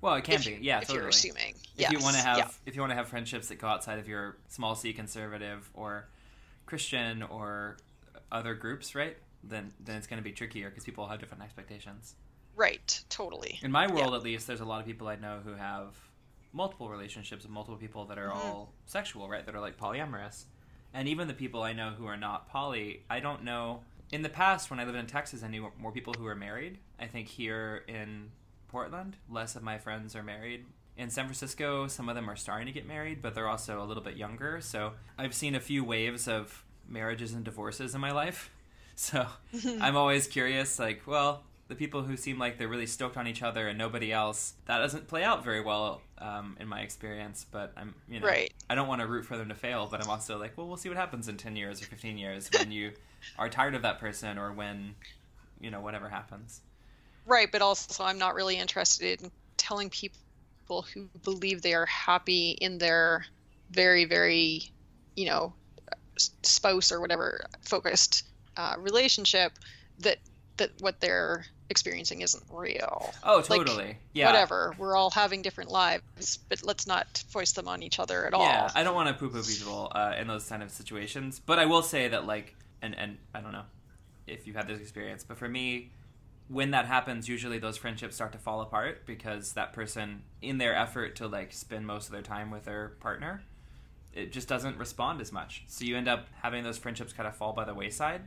Well, 0.02 0.16
it 0.16 0.24
can 0.24 0.36
if, 0.36 0.46
be. 0.46 0.58
Yeah, 0.62 0.78
if 0.80 0.84
totally. 0.88 1.00
you're 1.00 1.10
assuming. 1.10 1.56
if 1.78 1.92
you 1.92 2.00
want 2.00 2.16
to 2.16 2.22
have 2.22 2.38
yeah. 2.38 2.48
if 2.66 2.76
you 2.76 2.82
want 2.82 2.92
to 2.92 2.96
have 2.96 3.08
friendships 3.08 3.48
that 3.50 3.60
go 3.60 3.68
outside 3.68 4.00
of 4.00 4.08
your 4.08 4.38
small 4.50 4.76
c 4.76 4.94
conservative 4.94 5.70
or 5.74 6.08
christian 6.66 7.24
or 7.24 7.78
other 8.32 8.54
groups 8.54 8.94
right 8.96 9.18
then 9.44 9.74
then 9.84 9.96
it's 9.98 10.08
going 10.08 10.18
to 10.20 10.24
be 10.24 10.32
trickier 10.32 10.70
because 10.70 10.84
people 10.86 11.08
have 11.08 11.20
different 11.20 11.44
expectations 11.44 12.16
Right. 12.56 13.04
Totally. 13.10 13.60
in 13.64 13.72
my 13.72 13.88
world 13.92 14.14
at 14.14 14.22
least 14.24 14.46
there's 14.48 14.60
a 14.62 14.66
lot 14.66 14.80
of 14.80 14.86
people 14.86 15.08
i 15.08 15.16
know 15.16 15.40
who 15.44 15.54
have 15.54 15.96
multiple 16.54 16.88
relationships 16.90 17.44
with 17.44 17.52
multiple 17.52 17.78
people 17.78 18.06
that 18.06 18.18
are 18.20 18.30
Mhm. 18.30 18.36
all 18.36 18.74
sexual 18.86 19.28
right 19.28 19.46
that 19.46 19.56
are 19.56 19.60
like 19.62 19.78
polyamorous 19.78 20.46
and 20.94 21.08
even 21.08 21.28
the 21.28 21.34
people 21.34 21.62
i 21.64 21.74
know 21.74 21.92
who 21.98 22.06
are 22.06 22.18
not 22.18 22.50
poly 22.50 23.04
i 23.10 23.20
don't 23.20 23.44
know 23.44 23.82
in 24.12 24.22
the 24.22 24.30
past 24.30 24.70
when 24.70 24.80
i 24.80 24.84
lived 24.84 24.98
in 24.98 25.06
texas 25.06 25.44
i 25.44 25.48
knew 25.48 25.68
more 25.80 25.92
people 25.92 26.14
who 26.18 26.24
were 26.24 26.36
married 26.36 26.78
i 27.00 27.06
think 27.06 27.28
here 27.28 27.84
in 27.88 28.30
Portland. 28.72 29.18
Less 29.30 29.56
of 29.56 29.64
my 29.64 29.78
friends 29.78 30.16
are 30.16 30.24
married. 30.24 30.66
In 30.98 31.10
San 31.10 31.26
Francisco, 31.26 31.88
some 31.88 32.10
of 32.10 32.16
them 32.16 32.30
are 32.30 32.36
starting 32.36 32.68
to 32.68 32.74
get 32.74 32.88
married, 32.88 33.22
but 33.22 33.36
they're 33.36 33.48
also 33.48 33.84
a 33.84 33.86
little 33.86 34.04
bit 34.04 34.16
younger. 34.16 34.62
So 34.62 34.94
I've 35.18 35.34
seen 35.34 35.56
a 35.56 35.60
few 35.60 35.84
waves 35.84 36.28
of 36.28 36.64
marriages 36.88 37.34
and 37.34 37.44
divorces 37.44 37.94
in 37.94 38.02
my 38.02 38.12
life. 38.12 38.50
So 38.94 39.26
I'm 39.82 39.96
always 39.96 40.28
curious, 40.28 40.78
like, 40.78 41.08
well, 41.08 41.44
the 41.72 41.76
people 41.78 42.04
who 42.04 42.18
seem 42.18 42.38
like 42.38 42.58
they're 42.58 42.68
really 42.68 42.86
stoked 42.86 43.16
on 43.16 43.28
each 43.28 43.42
other 43.42 43.70
and 43.70 43.78
nobody 43.78 44.12
else, 44.12 44.56
that 44.66 44.80
doesn't 44.80 45.08
play 45.08 45.24
out 45.24 45.42
very 45.42 45.62
well 45.62 46.02
um, 46.18 46.58
in 46.60 46.68
my 46.68 46.82
experience. 46.82 47.46
But 47.50 47.72
I'm, 47.78 47.96
you 48.10 48.20
know, 48.20 48.28
Right. 48.28 48.54
I 48.70 48.76
don't 48.76 48.90
want 48.90 49.00
to 49.00 49.08
root 49.08 49.24
for 49.26 49.38
them 49.38 49.48
to 49.48 49.56
fail, 49.56 49.88
but 49.90 50.04
I'm 50.04 50.10
also 50.10 50.38
like, 50.38 50.58
well, 50.58 50.68
we'll 50.68 50.76
see 50.76 50.90
what 50.90 50.98
happens 50.98 51.30
in 51.30 51.38
10 51.38 51.56
years 51.56 51.82
or 51.82 51.86
15 51.86 52.18
years 52.18 52.50
when 52.58 52.74
you 52.74 52.92
are 53.40 53.48
tired 53.48 53.74
of 53.74 53.84
that 53.84 54.00
person 54.00 54.38
or 54.38 54.52
when, 54.52 54.96
you 55.62 55.72
know, 55.72 55.80
whatever 55.80 56.10
happens. 56.10 56.60
Right, 57.26 57.50
but 57.50 57.62
also 57.62 58.04
I'm 58.04 58.18
not 58.18 58.36
really 58.36 58.58
interested 58.58 59.22
in 59.22 59.32
telling 59.56 59.90
people 59.90 60.82
who 60.94 61.08
believe 61.24 61.62
they 61.62 61.74
are 61.74 61.86
happy 61.86 62.58
in 62.60 62.80
their 62.80 63.26
very, 63.70 64.04
very, 64.04 64.70
you 65.16 65.26
know, 65.26 65.54
spouse 66.18 66.92
or 66.92 67.00
whatever 67.00 67.46
focused 67.62 68.26
uh, 68.58 68.76
relationship 68.78 69.54
that 70.00 70.18
that 70.58 70.72
what 70.80 71.00
they're 71.02 71.46
experiencing 71.72 72.22
isn't 72.22 72.44
real. 72.52 73.12
Oh, 73.24 73.38
Like, 73.38 73.46
totally. 73.66 73.98
yeah. 74.14 74.28
Whatever. 74.28 74.76
We're 74.78 74.96
all 74.96 75.10
having 75.10 75.42
different 75.42 75.72
lives, 75.72 76.38
but 76.50 76.62
let's 76.64 76.86
not 76.86 77.24
foist 77.30 77.56
them 77.56 77.68
on 77.68 77.82
each 77.82 77.98
other 78.00 78.28
at 78.28 78.34
all. 78.36 78.44
Yeah, 78.44 78.70
I 78.76 78.84
don't 78.84 78.94
want 78.94 79.08
to 79.08 79.16
poo-poo 79.16 79.42
people 79.42 79.92
uh, 79.96 80.14
in 80.20 80.28
those 80.28 80.48
kind 80.48 80.62
of 80.62 80.70
situations, 80.70 81.40
but 81.44 81.58
I 81.58 81.66
will 81.66 81.82
say 81.82 82.08
that 82.10 82.28
like, 82.28 82.56
and 82.84 82.96
and 82.96 83.18
I 83.34 83.42
don't 83.42 83.52
know 83.54 83.64
if 84.28 84.46
you've 84.46 84.56
had 84.56 84.68
this 84.68 84.80
experience, 84.80 85.24
but 85.24 85.38
for 85.38 85.48
me, 85.50 85.90
when 86.48 86.72
that 86.72 86.86
happens, 86.86 87.28
usually 87.30 87.58
those 87.58 87.78
friendships 87.78 88.16
start 88.16 88.32
to 88.34 88.38
fall 88.38 88.62
apart 88.62 89.06
because 89.06 89.54
that 89.54 89.74
person, 89.74 90.22
in 90.42 90.58
their 90.58 90.76
effort 90.76 91.16
to 91.16 91.28
like 91.28 91.54
spend 91.54 91.88
most 91.88 92.06
of 92.08 92.12
their 92.12 92.22
time 92.22 92.52
with 92.52 92.66
their 92.66 92.90
partner, 93.00 93.42
it 94.14 94.32
just 94.34 94.48
doesn't 94.50 94.78
respond 94.78 95.22
as 95.22 95.32
much. 95.32 95.64
So 95.68 95.86
you 95.86 95.96
end 95.96 96.10
up 96.10 96.28
having 96.42 96.64
those 96.64 96.78
friendships 96.78 97.14
kind 97.14 97.26
of 97.28 97.36
fall 97.36 97.54
by 97.54 97.64
the 97.64 97.74
wayside. 97.74 98.22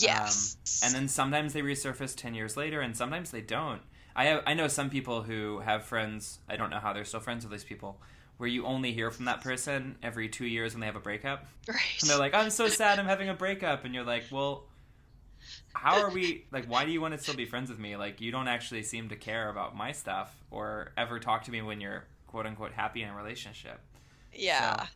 Yes. 0.00 0.56
Um, 0.82 0.86
and 0.86 0.94
then 0.94 1.08
sometimes 1.08 1.52
they 1.52 1.62
resurface 1.62 2.16
10 2.16 2.34
years 2.34 2.56
later 2.56 2.80
and 2.80 2.96
sometimes 2.96 3.30
they 3.30 3.40
don't. 3.40 3.82
I 4.14 4.24
have, 4.26 4.42
I 4.46 4.54
know 4.54 4.68
some 4.68 4.90
people 4.90 5.22
who 5.22 5.60
have 5.60 5.84
friends, 5.84 6.38
I 6.48 6.56
don't 6.56 6.70
know 6.70 6.78
how 6.78 6.92
they're 6.92 7.04
still 7.04 7.20
friends 7.20 7.44
with 7.44 7.52
these 7.52 7.64
people, 7.64 7.98
where 8.36 8.48
you 8.48 8.66
only 8.66 8.92
hear 8.92 9.10
from 9.10 9.24
that 9.26 9.40
person 9.40 9.96
every 10.02 10.28
2 10.28 10.44
years 10.46 10.74
when 10.74 10.80
they 10.80 10.86
have 10.86 10.96
a 10.96 11.00
breakup. 11.00 11.46
right. 11.68 11.78
And 12.00 12.10
they're 12.10 12.18
like, 12.18 12.34
"I'm 12.34 12.50
so 12.50 12.68
sad 12.80 12.98
I'm 12.98 13.06
having 13.06 13.28
a 13.28 13.34
breakup." 13.34 13.84
And 13.84 13.94
you're 13.94 14.04
like, 14.04 14.24
"Well, 14.30 14.64
how 15.72 16.00
are 16.02 16.10
we 16.10 16.44
like 16.52 16.66
why 16.66 16.84
do 16.84 16.92
you 16.92 17.00
want 17.00 17.14
to 17.14 17.18
still 17.18 17.34
be 17.34 17.46
friends 17.46 17.70
with 17.70 17.78
me? 17.78 17.96
Like 17.96 18.20
you 18.20 18.30
don't 18.30 18.48
actually 18.48 18.82
seem 18.82 19.08
to 19.08 19.16
care 19.16 19.48
about 19.48 19.74
my 19.76 19.92
stuff 19.92 20.34
or 20.50 20.92
ever 20.96 21.18
talk 21.18 21.44
to 21.44 21.50
me 21.50 21.62
when 21.62 21.80
you're 21.80 22.04
quote 22.26 22.46
unquote 22.46 22.72
happy 22.72 23.02
in 23.02 23.08
a 23.08 23.14
relationship." 23.16 23.80
Yeah. 24.32 24.76
So- 24.82 24.88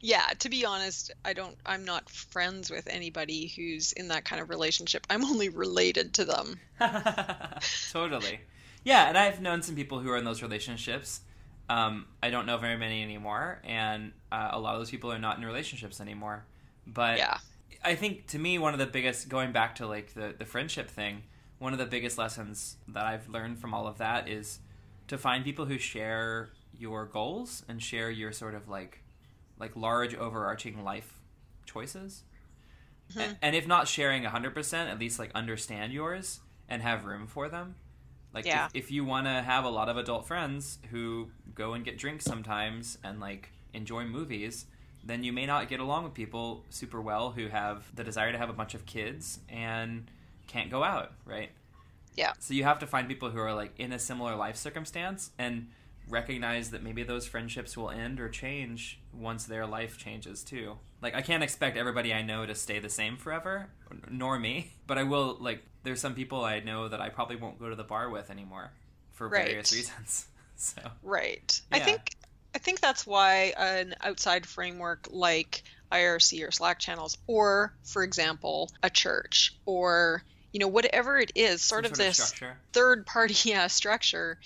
Yeah, 0.00 0.26
to 0.38 0.48
be 0.48 0.64
honest, 0.64 1.12
I 1.24 1.32
don't 1.32 1.56
I'm 1.66 1.84
not 1.84 2.08
friends 2.08 2.70
with 2.70 2.86
anybody 2.88 3.48
who's 3.48 3.92
in 3.92 4.08
that 4.08 4.24
kind 4.24 4.40
of 4.40 4.48
relationship. 4.48 5.06
I'm 5.10 5.24
only 5.24 5.48
related 5.48 6.14
to 6.14 6.24
them. 6.24 6.58
totally. 7.92 8.40
Yeah, 8.82 9.08
and 9.08 9.18
I've 9.18 9.40
known 9.40 9.62
some 9.62 9.74
people 9.74 10.00
who 10.00 10.10
are 10.10 10.16
in 10.16 10.24
those 10.24 10.42
relationships. 10.42 11.20
Um, 11.68 12.06
I 12.22 12.30
don't 12.30 12.46
know 12.46 12.56
very 12.56 12.76
many 12.76 13.02
anymore, 13.02 13.60
and 13.62 14.12
uh, 14.32 14.48
a 14.52 14.58
lot 14.58 14.74
of 14.74 14.80
those 14.80 14.90
people 14.90 15.12
are 15.12 15.18
not 15.18 15.38
in 15.38 15.44
relationships 15.44 16.00
anymore. 16.00 16.44
But 16.86 17.18
Yeah. 17.18 17.38
I 17.84 17.94
think 17.94 18.26
to 18.28 18.38
me, 18.38 18.58
one 18.58 18.72
of 18.72 18.78
the 18.78 18.86
biggest, 18.86 19.28
going 19.28 19.52
back 19.52 19.76
to 19.76 19.86
like 19.86 20.14
the, 20.14 20.34
the 20.36 20.44
friendship 20.44 20.90
thing, 20.90 21.22
one 21.58 21.72
of 21.72 21.78
the 21.78 21.86
biggest 21.86 22.18
lessons 22.18 22.76
that 22.88 23.04
I've 23.04 23.28
learned 23.28 23.58
from 23.58 23.72
all 23.74 23.86
of 23.86 23.98
that 23.98 24.28
is 24.28 24.58
to 25.08 25.16
find 25.18 25.44
people 25.44 25.66
who 25.66 25.78
share 25.78 26.50
your 26.78 27.04
goals 27.06 27.64
and 27.68 27.82
share 27.82 28.10
your 28.10 28.32
sort 28.32 28.54
of 28.54 28.68
like, 28.68 29.02
like 29.60 29.76
large 29.76 30.14
overarching 30.14 30.82
life 30.82 31.20
choices. 31.66 32.24
Mm-hmm. 33.12 33.20
A- 33.32 33.36
And 33.42 33.54
if 33.56 33.66
not 33.68 33.86
sharing 33.88 34.24
100%, 34.24 34.72
at 34.90 34.98
least 34.98 35.18
like 35.18 35.30
understand 35.34 35.92
yours 35.92 36.40
and 36.68 36.82
have 36.82 37.04
room 37.04 37.26
for 37.26 37.48
them. 37.48 37.74
Like 38.32 38.46
Yeah. 38.46 38.66
if, 38.66 38.84
if 38.86 38.90
you 38.90 39.04
want 39.04 39.26
to 39.26 39.42
have 39.42 39.64
a 39.64 39.68
lot 39.70 39.88
of 39.88 39.96
adult 39.96 40.26
friends 40.26 40.78
who 40.90 41.30
go 41.54 41.74
and 41.74 41.84
get 41.84 41.98
drinks 41.98 42.24
sometimes 42.24 42.98
and 43.04 43.20
like 43.20 43.50
enjoy 43.74 44.04
movies, 44.04 44.66
then 45.04 45.24
you 45.24 45.32
may 45.32 45.46
not 45.46 45.68
get 45.68 45.80
along 45.80 46.04
with 46.04 46.14
people 46.14 46.64
super 46.70 47.00
well 47.00 47.30
who 47.30 47.48
have 47.48 47.94
the 47.96 48.04
desire 48.04 48.32
to 48.32 48.38
have 48.38 48.50
a 48.50 48.52
bunch 48.52 48.74
of 48.74 48.86
kids 48.86 49.40
and 49.48 50.10
can't 50.46 50.70
go 50.70 50.82
out, 50.84 51.12
right? 51.24 51.50
Yeah. 52.16 52.32
So 52.38 52.54
you 52.54 52.64
have 52.64 52.78
to 52.80 52.86
find 52.86 53.08
people 53.08 53.30
who 53.30 53.38
are 53.40 53.54
like 53.54 53.72
in 53.78 53.92
a 53.92 53.98
similar 53.98 54.36
life 54.36 54.56
circumstance 54.56 55.30
and 55.38 55.68
recognize 56.08 56.70
that 56.70 56.82
maybe 56.82 57.02
those 57.02 57.26
friendships 57.26 57.76
will 57.76 57.90
end 57.90 58.20
or 58.20 58.28
change 58.28 59.00
once 59.12 59.44
their 59.44 59.66
life 59.66 59.96
changes 59.98 60.42
too. 60.42 60.78
Like 61.02 61.14
I 61.14 61.22
can't 61.22 61.42
expect 61.42 61.76
everybody 61.76 62.12
I 62.12 62.22
know 62.22 62.46
to 62.46 62.54
stay 62.54 62.78
the 62.78 62.88
same 62.90 63.16
forever, 63.16 63.68
nor 64.10 64.38
me, 64.38 64.72
but 64.86 64.98
I 64.98 65.04
will 65.04 65.36
like 65.40 65.62
there's 65.82 66.00
some 66.00 66.14
people 66.14 66.44
I 66.44 66.60
know 66.60 66.88
that 66.88 67.00
I 67.00 67.08
probably 67.08 67.36
won't 67.36 67.58
go 67.58 67.70
to 67.70 67.76
the 67.76 67.84
bar 67.84 68.10
with 68.10 68.30
anymore 68.30 68.72
for 69.12 69.28
Right. 69.28 69.40
various 69.40 69.72
reasons. 69.72 70.26
So, 70.62 70.82
Right. 71.02 71.60
I 71.72 71.78
think 71.80 72.10
I 72.54 72.58
think 72.58 72.80
that's 72.80 73.06
why 73.06 73.52
an 73.56 73.94
outside 74.00 74.46
framework 74.46 75.06
like 75.10 75.62
IRC 75.90 76.42
or 76.42 76.50
Slack 76.50 76.78
channels 76.78 77.16
or 77.26 77.76
for 77.84 78.02
example 78.02 78.70
a 78.82 78.90
church 78.90 79.52
or 79.66 80.24
you 80.52 80.60
know 80.60 80.68
whatever 80.68 81.18
it 81.18 81.32
is 81.34 81.62
sort 81.62 81.84
some 81.84 81.86
of 81.86 81.96
this 81.96 82.34
third 82.72 83.06
party 83.06 83.34
yeah, 83.44 83.66
structure 83.68 84.38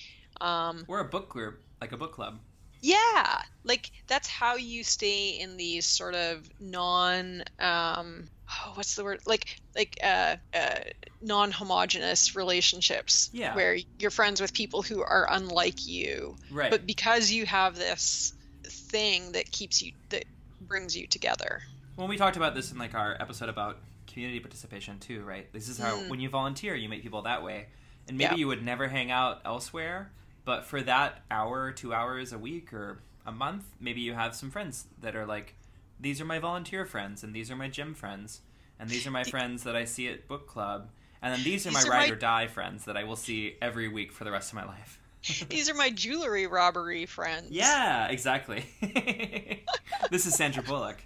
um, 0.45 0.85
We're 0.89 1.01
a 1.01 1.09
book 1.09 1.29
group, 1.29 1.61
like 1.81 1.93
a 1.93 1.97
book 1.97 2.13
club. 2.13 2.39
yeah 2.81 3.41
like 3.65 3.91
that's 4.09 4.29
how 4.29 4.57
you 4.57 4.85
stay 4.85 5.31
in 5.41 5.57
these 5.57 5.87
sort 5.87 6.15
of 6.15 6.49
non 6.61 7.43
um, 7.59 8.29
oh, 8.53 8.73
what's 8.75 8.95
the 8.95 9.05
word 9.05 9.21
like 9.27 9.57
like 9.75 9.97
uh, 10.03 10.37
uh, 10.53 10.81
non-homogenous 11.23 12.35
relationships 12.37 13.31
Yeah. 13.33 13.55
where 13.55 13.77
you're 13.99 14.11
friends 14.11 14.41
with 14.41 14.53
people 14.55 14.83
who 14.83 15.03
are 15.03 15.27
unlike 15.31 15.87
you 15.87 16.37
Right. 16.51 16.71
but 16.71 16.87
because 16.87 17.31
you 17.31 17.47
have 17.47 17.77
this 17.77 18.33
thing 18.67 19.33
that 19.33 19.51
keeps 19.51 19.83
you 19.83 19.93
that 20.11 20.25
brings 20.61 20.97
you 20.97 21.07
together 21.07 21.63
when 21.97 22.09
we 22.09 22.17
talked 22.17 22.37
about 22.37 22.55
this 22.55 22.73
in 22.73 22.79
like 22.79 22.95
our 22.95 23.17
episode 23.21 23.49
about 23.49 23.79
community 24.07 24.41
participation 24.41 24.99
too, 24.99 25.23
right? 25.23 25.51
This 25.53 25.69
is 25.69 25.79
how 25.79 25.97
Mm. 25.97 26.09
when 26.09 26.21
you 26.21 26.29
volunteer, 26.29 26.75
you 26.75 26.89
meet 26.89 27.03
people 27.03 27.23
that 27.23 27.43
way, 27.43 27.69
and 28.09 28.19
maybe 28.19 28.35
Yeah. 28.35 28.39
you 28.41 28.47
would 28.49 28.63
never 28.65 28.89
hang 28.89 29.11
out 29.11 29.41
elsewhere, 29.45 30.13
but 30.45 30.65
for 30.65 30.81
that 30.83 31.23
hour, 31.31 31.73
two 31.73 31.93
hours 31.95 32.33
a 32.33 32.39
week 32.39 32.73
or 32.73 33.01
a 33.27 33.33
month, 33.33 33.65
maybe 33.81 34.01
you 34.01 34.15
have 34.15 34.35
some 34.35 34.51
friends 34.51 34.87
that 35.01 35.17
are 35.17 35.27
like, 35.27 35.55
these 35.99 36.21
are 36.21 36.25
my 36.25 36.39
volunteer 36.39 36.85
friends, 36.85 37.23
and 37.23 37.35
these 37.35 37.51
are 37.51 37.57
my 37.57 37.69
gym 37.69 37.95
friends, 37.95 38.41
and 38.79 38.91
these 38.91 39.07
are 39.07 39.11
my 39.11 39.25
friends 39.25 39.63
that 39.65 39.77
I 39.77 39.85
see 39.85 40.09
at 40.09 40.29
book 40.29 40.47
club, 40.47 40.91
and 41.23 41.33
then 41.35 41.43
these 41.43 41.67
are 41.67 41.71
These 41.71 41.87
my 41.87 41.89
are 41.89 41.93
ride 41.99 42.09
my- 42.09 42.15
or 42.15 42.19
die 42.19 42.47
friends 42.49 42.85
that 42.85 42.97
I 42.97 43.05
will 43.05 43.17
see 43.17 43.57
every 43.63 43.89
week 43.89 44.13
for 44.13 44.25
the 44.25 44.31
rest 44.31 44.51
of 44.51 44.57
my 44.57 44.65
life. 44.67 44.99
these 45.49 45.71
are 45.71 45.75
my 45.75 45.89
jewelry 45.89 46.47
robbery 46.47 47.07
friends 47.07 47.47
Yeah, 47.51 48.09
exactly. 48.09 48.67
this 50.11 50.27
is 50.27 50.35
Sandra 50.35 50.63
Bullock. 50.63 51.03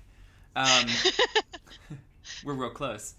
Um, 0.57 0.87
we're 2.45 2.55
real 2.55 2.71
close, 2.71 3.15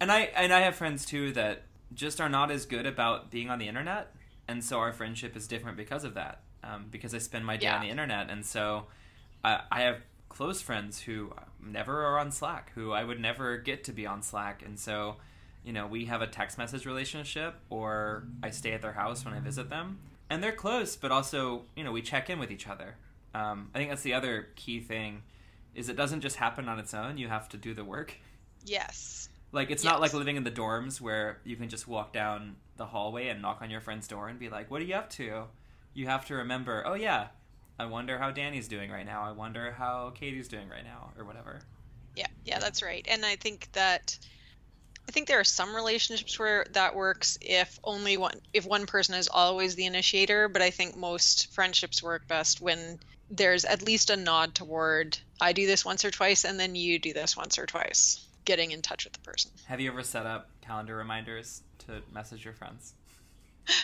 and 0.00 0.10
I 0.10 0.20
and 0.20 0.52
I 0.54 0.60
have 0.60 0.74
friends 0.76 1.04
too 1.04 1.32
that 1.32 1.62
just 1.94 2.20
are 2.20 2.30
not 2.30 2.50
as 2.50 2.64
good 2.64 2.86
about 2.86 3.30
being 3.30 3.50
on 3.50 3.58
the 3.58 3.68
internet, 3.68 4.14
and 4.48 4.62
so 4.62 4.78
our 4.78 4.92
friendship 4.92 5.36
is 5.36 5.46
different 5.46 5.76
because 5.76 6.04
of 6.04 6.14
that. 6.14 6.40
Um, 6.62 6.86
because 6.90 7.14
I 7.14 7.18
spend 7.18 7.46
my 7.46 7.56
day 7.56 7.68
on 7.68 7.80
the 7.80 7.88
internet, 7.88 8.28
and 8.28 8.44
so 8.44 8.86
I, 9.44 9.60
I 9.70 9.82
have 9.82 9.98
close 10.28 10.60
friends 10.60 11.00
who 11.00 11.32
never 11.64 12.04
are 12.04 12.18
on 12.18 12.32
Slack, 12.32 12.72
who 12.74 12.92
I 12.92 13.04
would 13.04 13.20
never 13.20 13.56
get 13.56 13.84
to 13.84 13.92
be 13.92 14.04
on 14.04 14.22
Slack, 14.22 14.62
and 14.64 14.78
so 14.78 15.16
you 15.64 15.72
know 15.72 15.86
we 15.86 16.06
have 16.06 16.22
a 16.22 16.26
text 16.26 16.58
message 16.58 16.84
relationship, 16.84 17.54
or 17.70 18.24
I 18.42 18.50
stay 18.50 18.72
at 18.72 18.82
their 18.82 18.92
house 18.94 19.24
when 19.24 19.32
I 19.32 19.38
visit 19.38 19.70
them, 19.70 19.98
and 20.28 20.42
they're 20.42 20.52
close, 20.52 20.96
but 20.96 21.12
also 21.12 21.66
you 21.76 21.84
know 21.84 21.92
we 21.92 22.02
check 22.02 22.30
in 22.30 22.40
with 22.40 22.50
each 22.50 22.66
other. 22.66 22.96
Um, 23.34 23.70
I 23.74 23.78
think 23.78 23.90
that's 23.90 24.02
the 24.02 24.14
other 24.14 24.48
key 24.56 24.80
thing, 24.80 25.22
is 25.74 25.88
it 25.88 25.96
doesn't 25.96 26.22
just 26.22 26.36
happen 26.36 26.68
on 26.68 26.80
its 26.80 26.94
own. 26.94 27.16
You 27.16 27.28
have 27.28 27.48
to 27.50 27.56
do 27.56 27.74
the 27.74 27.84
work. 27.84 28.14
yes 28.64 29.28
Like 29.52 29.70
it's 29.70 29.84
not 29.84 30.00
like 30.00 30.12
living 30.12 30.36
in 30.36 30.44
the 30.44 30.50
dorms 30.50 31.00
where 31.00 31.38
you 31.44 31.56
can 31.56 31.68
just 31.68 31.88
walk 31.88 32.12
down 32.12 32.56
the 32.76 32.86
hallway 32.86 33.28
and 33.28 33.40
knock 33.40 33.58
on 33.62 33.70
your 33.70 33.80
friend's 33.80 34.08
door 34.08 34.28
and 34.28 34.38
be 34.38 34.48
like, 34.48 34.70
"What 34.70 34.82
are 34.82 34.84
you 34.84 34.94
up 34.94 35.10
to?" 35.10 35.44
You 35.94 36.06
have 36.06 36.26
to 36.26 36.34
remember, 36.34 36.82
"Oh 36.86 36.94
yeah, 36.94 37.28
I 37.78 37.86
wonder 37.86 38.18
how 38.18 38.30
Danny's 38.30 38.68
doing 38.68 38.90
right 38.90 39.06
now. 39.06 39.22
I 39.22 39.32
wonder 39.32 39.72
how 39.72 40.10
Katie's 40.10 40.48
doing 40.48 40.68
right 40.68 40.84
now 40.84 41.12
or 41.16 41.24
whatever." 41.24 41.60
yeah 42.16 42.26
yeah 42.44 42.58
that's 42.58 42.82
right 42.82 43.06
and 43.08 43.24
i 43.24 43.36
think 43.36 43.68
that 43.72 44.18
i 45.08 45.12
think 45.12 45.28
there 45.28 45.38
are 45.38 45.44
some 45.44 45.76
relationships 45.76 46.38
where 46.38 46.66
that 46.72 46.96
works 46.96 47.38
if 47.40 47.78
only 47.84 48.16
one 48.16 48.40
if 48.52 48.66
one 48.66 48.86
person 48.86 49.14
is 49.14 49.28
always 49.28 49.74
the 49.74 49.86
initiator 49.86 50.48
but 50.48 50.62
i 50.62 50.70
think 50.70 50.96
most 50.96 51.52
friendships 51.52 52.02
work 52.02 52.26
best 52.26 52.60
when 52.60 52.98
there's 53.30 53.64
at 53.64 53.82
least 53.82 54.10
a 54.10 54.16
nod 54.16 54.54
toward 54.54 55.18
i 55.40 55.52
do 55.52 55.66
this 55.66 55.84
once 55.84 56.04
or 56.04 56.10
twice 56.10 56.44
and 56.44 56.58
then 56.58 56.74
you 56.74 56.98
do 56.98 57.12
this 57.12 57.36
once 57.36 57.58
or 57.58 57.66
twice 57.66 58.25
getting 58.46 58.70
in 58.70 58.80
touch 58.80 59.04
with 59.04 59.12
the 59.12 59.20
person 59.20 59.50
Have 59.66 59.80
you 59.80 59.90
ever 59.90 60.02
set 60.02 60.24
up 60.24 60.48
calendar 60.62 60.96
reminders 60.96 61.62
to 61.86 62.00
message 62.12 62.44
your 62.44 62.54
friends? 62.54 62.94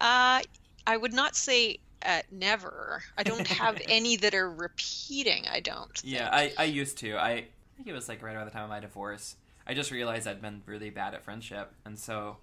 Uh, 0.00 0.42
I 0.86 0.96
would 0.96 1.12
not 1.12 1.36
say 1.36 1.78
uh, 2.04 2.22
never. 2.30 3.02
I 3.16 3.22
don't 3.22 3.46
have 3.46 3.80
any 3.88 4.16
that 4.16 4.34
are 4.34 4.50
repeating. 4.50 5.46
I 5.50 5.60
don't. 5.60 5.96
Think. 5.96 6.14
Yeah, 6.14 6.28
I, 6.30 6.52
I 6.58 6.64
used 6.64 6.98
to. 6.98 7.16
I, 7.16 7.30
I 7.30 7.44
think 7.76 7.88
it 7.88 7.92
was 7.92 8.08
like 8.08 8.22
right 8.22 8.34
around 8.34 8.46
the 8.46 8.52
time 8.52 8.64
of 8.64 8.70
my 8.70 8.80
divorce. 8.80 9.36
I 9.66 9.74
just 9.74 9.90
realized 9.90 10.28
I'd 10.28 10.42
been 10.42 10.62
really 10.66 10.90
bad 10.90 11.14
at 11.14 11.24
friendship, 11.24 11.72
and 11.84 11.98
so 11.98 12.36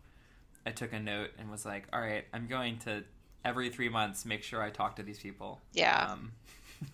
I 0.65 0.71
took 0.71 0.93
a 0.93 0.99
note 0.99 1.31
and 1.37 1.51
was 1.51 1.65
like, 1.65 1.87
"All 1.93 2.01
right, 2.01 2.25
I'm 2.33 2.47
going 2.47 2.79
to 2.79 3.03
every 3.45 3.69
three 3.69 3.89
months 3.89 4.25
make 4.25 4.43
sure 4.43 4.61
I 4.61 4.71
talk 4.71 4.95
to 4.95 5.03
these 5.03 5.19
people." 5.19 5.59
Yeah. 5.73 6.09
Um, 6.11 6.31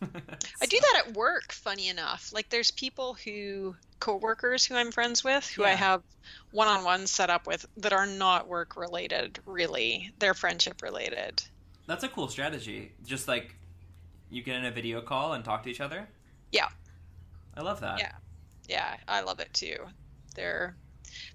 I 0.01 0.65
do 0.65 0.79
that 0.79 1.03
at 1.07 1.13
work. 1.13 1.51
Funny 1.51 1.89
enough, 1.89 2.31
like 2.33 2.49
there's 2.49 2.71
people 2.71 3.15
who 3.23 3.75
coworkers 3.99 4.65
who 4.65 4.75
I'm 4.75 4.91
friends 4.91 5.23
with 5.23 5.47
who 5.47 5.63
I 5.63 5.71
have 5.71 6.03
one 6.51 6.67
on 6.67 6.83
one 6.83 7.07
set 7.07 7.29
up 7.29 7.47
with 7.47 7.65
that 7.77 7.93
are 7.93 8.05
not 8.05 8.47
work 8.47 8.75
related. 8.75 9.39
Really, 9.45 10.11
they're 10.19 10.33
friendship 10.33 10.81
related. 10.81 11.41
That's 11.87 12.03
a 12.03 12.09
cool 12.09 12.27
strategy. 12.27 12.91
Just 13.05 13.27
like 13.27 13.55
you 14.29 14.43
get 14.43 14.57
in 14.57 14.65
a 14.65 14.71
video 14.71 15.01
call 15.01 15.33
and 15.33 15.43
talk 15.43 15.63
to 15.63 15.69
each 15.69 15.81
other. 15.81 16.07
Yeah. 16.51 16.67
I 17.55 17.61
love 17.61 17.79
that. 17.79 17.99
Yeah. 17.99 18.11
Yeah, 18.67 18.97
I 19.07 19.21
love 19.21 19.39
it 19.39 19.53
too. 19.53 19.77
They're 20.35 20.75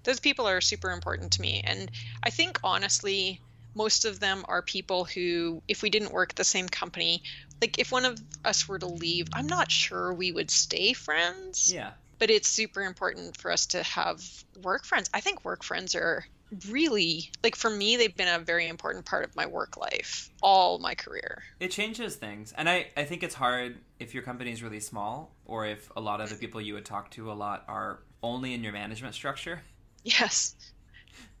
those 0.03 0.19
people 0.19 0.47
are 0.47 0.61
super 0.61 0.91
important 0.91 1.31
to 1.33 1.41
me, 1.41 1.61
and 1.65 1.89
I 2.23 2.29
think 2.29 2.59
honestly, 2.63 3.41
most 3.75 4.05
of 4.05 4.19
them 4.19 4.45
are 4.47 4.61
people 4.61 5.05
who, 5.05 5.61
if 5.67 5.81
we 5.81 5.89
didn't 5.89 6.13
work 6.13 6.31
at 6.31 6.35
the 6.35 6.43
same 6.43 6.69
company, 6.69 7.23
like 7.61 7.79
if 7.79 7.91
one 7.91 8.05
of 8.05 8.19
us 8.45 8.67
were 8.67 8.79
to 8.79 8.87
leave, 8.87 9.27
I'm 9.33 9.47
not 9.47 9.71
sure 9.71 10.13
we 10.13 10.31
would 10.31 10.51
stay 10.51 10.93
friends. 10.93 11.71
Yeah. 11.73 11.91
But 12.19 12.29
it's 12.29 12.47
super 12.47 12.81
important 12.81 13.37
for 13.37 13.51
us 13.51 13.65
to 13.67 13.83
have 13.83 14.21
work 14.61 14.85
friends. 14.85 15.09
I 15.13 15.19
think 15.19 15.43
work 15.43 15.63
friends 15.63 15.95
are 15.95 16.25
really 16.69 17.31
like 17.43 17.55
for 17.55 17.69
me 17.69 17.97
they've 17.97 18.15
been 18.15 18.27
a 18.27 18.37
very 18.37 18.67
important 18.67 19.05
part 19.05 19.23
of 19.23 19.35
my 19.35 19.45
work 19.45 19.75
life 19.75 20.29
all 20.41 20.77
my 20.77 20.93
career 20.93 21.41
It 21.59 21.71
changes 21.71 22.15
things. 22.15 22.53
And 22.55 22.69
I, 22.69 22.87
I 22.95 23.05
think 23.05 23.23
it's 23.23 23.35
hard 23.35 23.77
if 23.99 24.13
your 24.13 24.23
company 24.23 24.51
is 24.51 24.61
really 24.61 24.79
small 24.79 25.33
or 25.45 25.65
if 25.65 25.89
a 25.95 26.01
lot 26.01 26.21
of 26.21 26.29
the 26.29 26.35
people 26.35 26.61
you 26.61 26.73
would 26.73 26.85
talk 26.85 27.09
to 27.11 27.31
a 27.31 27.33
lot 27.33 27.63
are 27.67 28.01
only 28.21 28.53
in 28.53 28.63
your 28.63 28.73
management 28.73 29.15
structure. 29.15 29.61
Yes. 30.05 30.55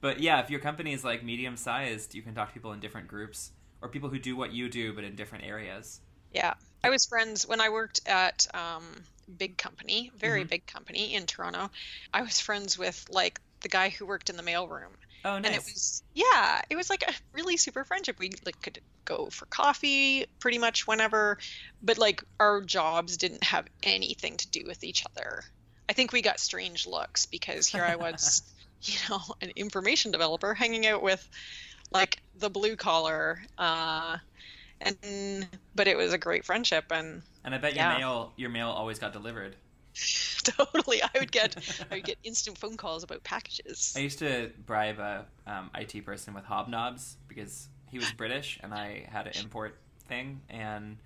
But 0.03 0.19
yeah, 0.19 0.41
if 0.41 0.49
your 0.49 0.59
company 0.59 0.91
is 0.91 1.05
like 1.05 1.23
medium 1.23 1.55
sized, 1.55 2.13
you 2.13 2.21
can 2.21 2.35
talk 2.35 2.49
to 2.49 2.53
people 2.53 2.73
in 2.73 2.81
different 2.81 3.07
groups 3.07 3.51
or 3.81 3.87
people 3.87 4.09
who 4.09 4.19
do 4.19 4.35
what 4.35 4.51
you 4.51 4.67
do 4.67 4.91
but 4.93 5.05
in 5.05 5.15
different 5.15 5.45
areas. 5.45 6.01
Yeah. 6.33 6.55
I 6.83 6.89
was 6.89 7.05
friends 7.05 7.47
when 7.47 7.61
I 7.61 7.69
worked 7.69 8.01
at 8.05 8.45
um, 8.53 8.83
big 9.37 9.57
company, 9.57 10.11
very 10.17 10.43
Mhm. 10.43 10.49
big 10.49 10.65
company 10.67 11.13
in 11.15 11.25
Toronto. 11.25 11.71
I 12.13 12.21
was 12.21 12.41
friends 12.41 12.77
with 12.77 13.05
like 13.09 13.39
the 13.61 13.69
guy 13.69 13.87
who 13.89 14.05
worked 14.05 14.29
in 14.29 14.35
the 14.35 14.43
mailroom. 14.43 14.91
Oh, 15.23 15.37
And 15.37 15.45
it 15.45 15.63
was 15.63 16.03
yeah, 16.13 16.61
it 16.69 16.75
was 16.75 16.89
like 16.89 17.03
a 17.03 17.13
really 17.31 17.55
super 17.55 17.85
friendship. 17.85 18.19
We 18.19 18.31
like 18.45 18.61
could 18.61 18.81
go 19.05 19.29
for 19.29 19.45
coffee 19.45 20.25
pretty 20.39 20.57
much 20.57 20.85
whenever, 20.85 21.37
but 21.81 21.97
like 21.97 22.21
our 22.41 22.59
jobs 22.59 23.15
didn't 23.15 23.45
have 23.45 23.67
anything 23.83 24.35
to 24.35 24.47
do 24.49 24.65
with 24.67 24.83
each 24.83 25.05
other. 25.05 25.45
I 25.87 25.93
think 25.93 26.11
we 26.11 26.21
got 26.21 26.41
strange 26.41 26.85
looks 26.85 27.25
because 27.25 27.67
here 27.67 27.85
I 27.85 27.95
was, 27.95 28.41
you 28.83 28.97
know, 29.09 29.19
an 29.41 29.51
information 29.55 30.11
developer 30.11 30.53
hanging 30.53 30.85
out 30.87 31.01
with 31.01 31.27
like 31.91 32.21
the 32.39 32.49
blue 32.49 32.75
collar 32.75 33.39
uh 33.57 34.17
and 34.81 35.47
but 35.75 35.87
it 35.87 35.95
was 35.95 36.11
a 36.11 36.17
great 36.17 36.43
friendship 36.43 36.85
and 36.91 37.21
and 37.43 37.53
I 37.53 37.57
bet 37.57 37.75
yeah. 37.75 37.91
your 37.91 37.99
mail 37.99 38.33
your 38.37 38.49
mail 38.49 38.69
always 38.69 38.99
got 38.99 39.13
delivered. 39.13 39.55
totally 40.43 41.01
I 41.03 41.09
would 41.19 41.31
get 41.31 41.55
I 41.91 41.95
would 41.95 42.03
get 42.03 42.17
instant 42.23 42.57
phone 42.57 42.77
calls 42.77 43.03
about 43.03 43.23
packages. 43.23 43.93
I 43.95 43.99
used 43.99 44.19
to 44.19 44.51
bribe 44.65 44.99
a 44.99 45.25
um, 45.45 45.69
IT 45.75 46.05
person 46.05 46.33
with 46.33 46.45
hobnobs 46.45 47.15
because 47.27 47.67
he 47.89 47.99
was 47.99 48.11
British 48.11 48.59
and 48.63 48.73
I 48.73 49.05
had 49.07 49.27
an 49.27 49.33
import 49.39 49.77
thing, 50.07 50.41
and 50.49 50.97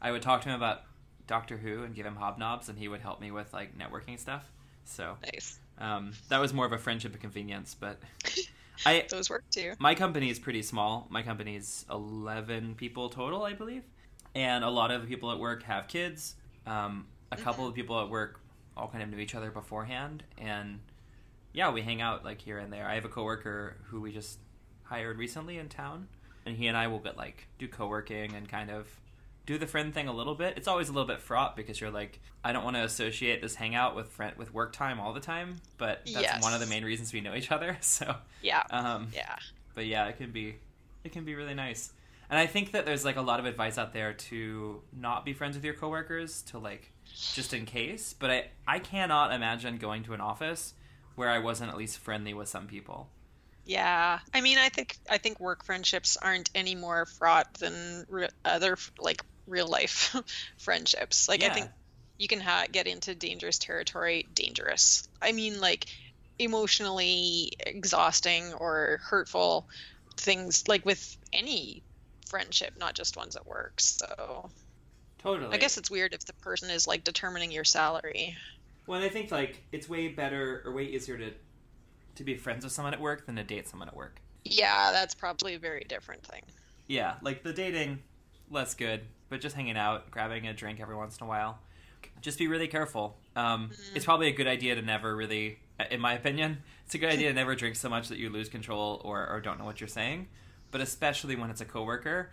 I 0.00 0.12
would 0.12 0.22
talk 0.22 0.42
to 0.42 0.48
him 0.48 0.56
about 0.56 0.82
Doctor 1.26 1.56
Who 1.56 1.82
and 1.84 1.94
give 1.94 2.06
him 2.06 2.16
hobnobs, 2.16 2.68
and 2.68 2.78
he 2.78 2.88
would 2.88 3.00
help 3.00 3.20
me 3.20 3.30
with 3.30 3.52
like 3.52 3.76
networking 3.76 4.18
stuff. 4.18 4.50
So 4.84 5.16
Nice. 5.22 5.58
Um, 5.78 6.12
that 6.28 6.40
was 6.40 6.52
more 6.52 6.66
of 6.66 6.72
a 6.72 6.78
friendship 6.78 7.14
of 7.14 7.20
convenience. 7.20 7.74
But 7.78 7.98
I 8.86 9.06
Those 9.10 9.30
work 9.30 9.44
too. 9.50 9.72
my 9.78 9.94
company 9.94 10.30
is 10.30 10.38
pretty 10.38 10.62
small. 10.62 11.06
My 11.10 11.22
company 11.22 11.56
is 11.56 11.84
eleven 11.90 12.74
people 12.74 13.08
total, 13.08 13.44
I 13.44 13.52
believe, 13.54 13.82
and 14.34 14.64
a 14.64 14.70
lot 14.70 14.90
of 14.90 15.02
the 15.02 15.08
people 15.08 15.30
at 15.32 15.38
work 15.38 15.62
have 15.64 15.88
kids. 15.88 16.36
Um, 16.66 17.06
a 17.30 17.36
couple 17.36 17.66
of 17.66 17.74
people 17.74 18.00
at 18.00 18.08
work 18.08 18.40
all 18.76 18.88
kind 18.88 19.02
of 19.02 19.08
knew 19.10 19.18
each 19.18 19.34
other 19.34 19.50
beforehand, 19.50 20.24
and 20.38 20.80
yeah, 21.52 21.70
we 21.70 21.82
hang 21.82 22.00
out 22.00 22.24
like 22.24 22.40
here 22.40 22.58
and 22.58 22.72
there. 22.72 22.86
I 22.88 22.94
have 22.94 23.04
a 23.04 23.08
coworker 23.08 23.76
who 23.84 24.00
we 24.00 24.12
just 24.12 24.38
hired 24.84 25.18
recently 25.18 25.58
in 25.58 25.68
town, 25.68 26.08
and 26.46 26.56
he 26.56 26.66
and 26.66 26.76
I 26.76 26.88
will 26.88 26.98
get 26.98 27.16
like 27.16 27.46
do 27.58 27.68
co-working 27.68 28.34
and 28.34 28.48
kind 28.48 28.70
of 28.70 28.88
do 29.46 29.58
the 29.58 29.66
friend 29.66 29.92
thing 29.92 30.08
a 30.08 30.12
little 30.12 30.34
bit. 30.34 30.54
It's 30.56 30.66
always 30.68 30.88
a 30.88 30.92
little 30.92 31.06
bit 31.06 31.20
fraught 31.20 31.54
because 31.56 31.80
you're 31.80 31.90
like, 31.90 32.20
I 32.42 32.52
don't 32.52 32.64
want 32.64 32.76
to 32.76 32.82
associate 32.82 33.42
this 33.42 33.54
hangout 33.56 33.94
with 33.94 34.08
friend 34.08 34.34
with 34.36 34.54
work 34.54 34.72
time 34.72 34.98
all 34.98 35.12
the 35.12 35.20
time, 35.20 35.56
but 35.76 36.00
that's 36.06 36.22
Yes. 36.22 36.42
one 36.42 36.54
of 36.54 36.60
the 36.60 36.66
main 36.66 36.84
reasons 36.84 37.12
we 37.12 37.20
know 37.20 37.34
each 37.34 37.50
other. 37.50 37.76
So, 37.82 38.16
Yeah. 38.42 38.62
um, 38.70 39.08
Yeah. 39.12 39.36
but 39.74 39.86
yeah, 39.86 40.06
it 40.06 40.16
can 40.16 40.30
be 40.30 40.56
it 41.04 41.12
can 41.12 41.24
be 41.24 41.34
really 41.34 41.54
nice. 41.54 41.92
And 42.30 42.38
I 42.38 42.46
think 42.46 42.72
that 42.72 42.86
there's 42.86 43.04
like 43.04 43.16
a 43.16 43.20
lot 43.22 43.38
of 43.38 43.44
advice 43.44 43.76
out 43.76 43.92
there 43.92 44.14
to 44.14 44.80
not 44.92 45.26
be 45.26 45.34
friends 45.34 45.56
with 45.56 45.64
your 45.64 45.74
coworkers 45.74 46.40
to 46.44 46.58
like 46.58 46.90
just 47.34 47.52
in 47.52 47.66
case, 47.66 48.14
but 48.18 48.30
I 48.30 48.48
I 48.66 48.78
cannot 48.78 49.32
imagine 49.32 49.76
going 49.76 50.02
to 50.04 50.14
an 50.14 50.22
office 50.22 50.72
where 51.16 51.28
I 51.28 51.38
wasn't 51.38 51.70
at 51.70 51.76
least 51.76 51.98
friendly 51.98 52.32
with 52.32 52.48
some 52.48 52.66
people. 52.66 53.10
Yeah, 53.66 54.18
I 54.34 54.40
mean, 54.40 54.58
I 54.58 54.68
think 54.70 54.96
I 55.10 55.18
think 55.18 55.38
work 55.40 55.64
friendships 55.64 56.16
aren't 56.16 56.50
any 56.54 56.74
more 56.74 57.04
fraught 57.06 57.52
than 57.54 58.06
re- 58.08 58.28
other 58.44 58.76
like 58.98 59.22
real 59.46 59.68
life 59.68 60.14
friendships. 60.58 61.28
Like 61.28 61.42
I 61.42 61.50
think 61.50 61.70
you 62.18 62.28
can 62.28 62.40
ha- 62.40 62.66
get 62.70 62.86
into 62.86 63.14
dangerous 63.14 63.58
territory. 63.58 64.26
Dangerous. 64.34 65.08
I 65.20 65.32
mean, 65.32 65.60
like 65.60 65.86
emotionally 66.38 67.52
exhausting 67.60 68.54
or 68.54 69.00
hurtful 69.02 69.68
things, 70.16 70.66
like 70.68 70.84
with 70.84 71.16
any 71.32 71.82
friendship, 72.26 72.74
not 72.78 72.94
just 72.94 73.16
ones 73.16 73.36
at 73.36 73.46
work. 73.46 73.80
So 73.80 74.50
Totally. 75.18 75.54
I 75.54 75.56
guess 75.56 75.78
it's 75.78 75.90
weird 75.90 76.12
if 76.12 76.26
the 76.26 76.34
person 76.34 76.68
is 76.70 76.86
like 76.86 77.02
determining 77.02 77.50
your 77.50 77.64
salary. 77.64 78.36
Well, 78.86 79.02
I 79.02 79.08
think 79.08 79.30
like 79.30 79.62
it's 79.72 79.88
way 79.88 80.08
better 80.08 80.62
or 80.64 80.72
way 80.72 80.84
easier 80.84 81.16
to 81.16 81.30
to 82.16 82.24
be 82.24 82.36
friends 82.36 82.62
with 82.62 82.72
someone 82.72 82.92
at 82.92 83.00
work 83.00 83.26
than 83.26 83.36
to 83.36 83.42
date 83.42 83.66
someone 83.66 83.88
at 83.88 83.96
work. 83.96 84.20
Yeah, 84.44 84.92
that's 84.92 85.14
probably 85.14 85.54
a 85.54 85.58
very 85.58 85.84
different 85.88 86.24
thing. 86.24 86.42
Yeah, 86.86 87.14
like 87.22 87.42
the 87.42 87.52
dating, 87.52 88.00
less 88.50 88.74
good, 88.74 89.00
but 89.28 89.40
just 89.40 89.56
hanging 89.56 89.76
out, 89.76 90.10
grabbing 90.10 90.46
a 90.46 90.52
drink 90.54 90.80
every 90.80 90.96
once 90.96 91.18
in 91.18 91.24
a 91.24 91.28
while. 91.28 91.58
Just 92.20 92.38
be 92.38 92.48
really 92.48 92.68
careful. 92.68 93.16
Um, 93.36 93.70
It's 93.94 94.04
probably 94.04 94.28
a 94.28 94.32
good 94.32 94.46
idea 94.46 94.74
to 94.74 94.82
never 94.82 95.14
really, 95.16 95.58
in 95.90 96.00
my 96.00 96.14
opinion, 96.14 96.58
it's 96.84 96.94
a 96.94 96.98
good 96.98 97.10
idea 97.10 97.28
to 97.28 97.34
never 97.34 97.54
drink 97.54 97.76
so 97.76 97.88
much 97.88 98.08
that 98.08 98.18
you 98.18 98.28
lose 98.30 98.48
control 98.48 99.00
or, 99.04 99.26
or 99.28 99.40
don't 99.40 99.58
know 99.58 99.64
what 99.64 99.80
you're 99.80 99.88
saying. 99.88 100.28
But 100.70 100.80
especially 100.80 101.36
when 101.36 101.50
it's 101.50 101.60
a 101.60 101.64
coworker, 101.64 102.30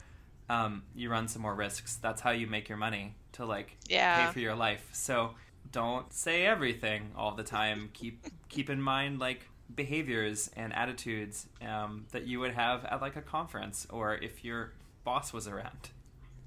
um, 0.50 0.84
you 0.96 1.10
run 1.10 1.28
some 1.28 1.42
more 1.42 1.56
risks. 1.56 1.96
That's 1.96 2.22
how 2.22 2.32
you 2.32 2.48
make 2.48 2.68
your 2.70 2.78
money 2.78 3.16
to 3.34 3.46
like 3.46 3.78
Yeah. 3.88 4.26
pay 4.28 4.34
for 4.34 4.40
your 4.40 4.56
life. 4.56 4.90
So 4.92 5.32
don't 5.72 6.12
say 6.12 6.46
everything 6.46 7.12
all 7.16 7.36
the 7.36 7.44
time. 7.44 7.90
Keep 7.94 8.26
keep 8.50 8.70
in 8.70 8.82
mind 8.82 9.20
like 9.20 9.48
behaviors 9.74 10.50
and 10.58 10.74
attitudes 10.74 11.48
um, 11.66 12.06
that 12.12 12.28
you 12.28 12.40
would 12.42 12.52
have 12.54 12.84
at 12.86 13.02
like 13.02 13.16
a 13.16 13.22
conference 13.22 13.88
or 13.90 14.16
if 14.16 14.44
your 14.44 14.74
boss 15.06 15.32
was 15.32 15.48
around. 15.48 15.90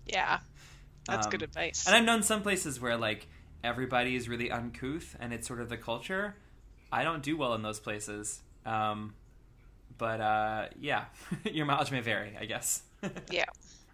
Yeah, 0.07 0.40
that's 1.07 1.27
Um, 1.27 1.31
good 1.31 1.43
advice. 1.43 1.87
And 1.87 1.95
I've 1.97 2.05
known 2.05 2.23
some 2.23 2.43
places 2.43 2.81
where 2.81 2.97
like 2.97 3.27
everybody 3.62 4.17
is 4.17 4.29
really 4.29 4.51
uncouth 4.51 5.17
and 5.21 5.33
it's 5.33 5.47
sort 5.47 5.61
of 5.61 5.69
the 5.69 5.77
culture. 5.77 6.37
I 6.93 7.03
don't 7.05 7.23
do 7.23 7.37
well 7.37 7.55
in 7.55 7.62
those 7.62 7.81
places. 7.81 8.43
Um, 8.67 9.14
but 9.99 10.21
uh, 10.21 10.67
yeah, 10.81 11.07
your 11.45 11.67
mileage 11.67 11.90
may 11.90 12.01
vary, 12.01 12.37
I 12.38 12.45
guess. 12.47 12.83
Yeah. 13.31 13.45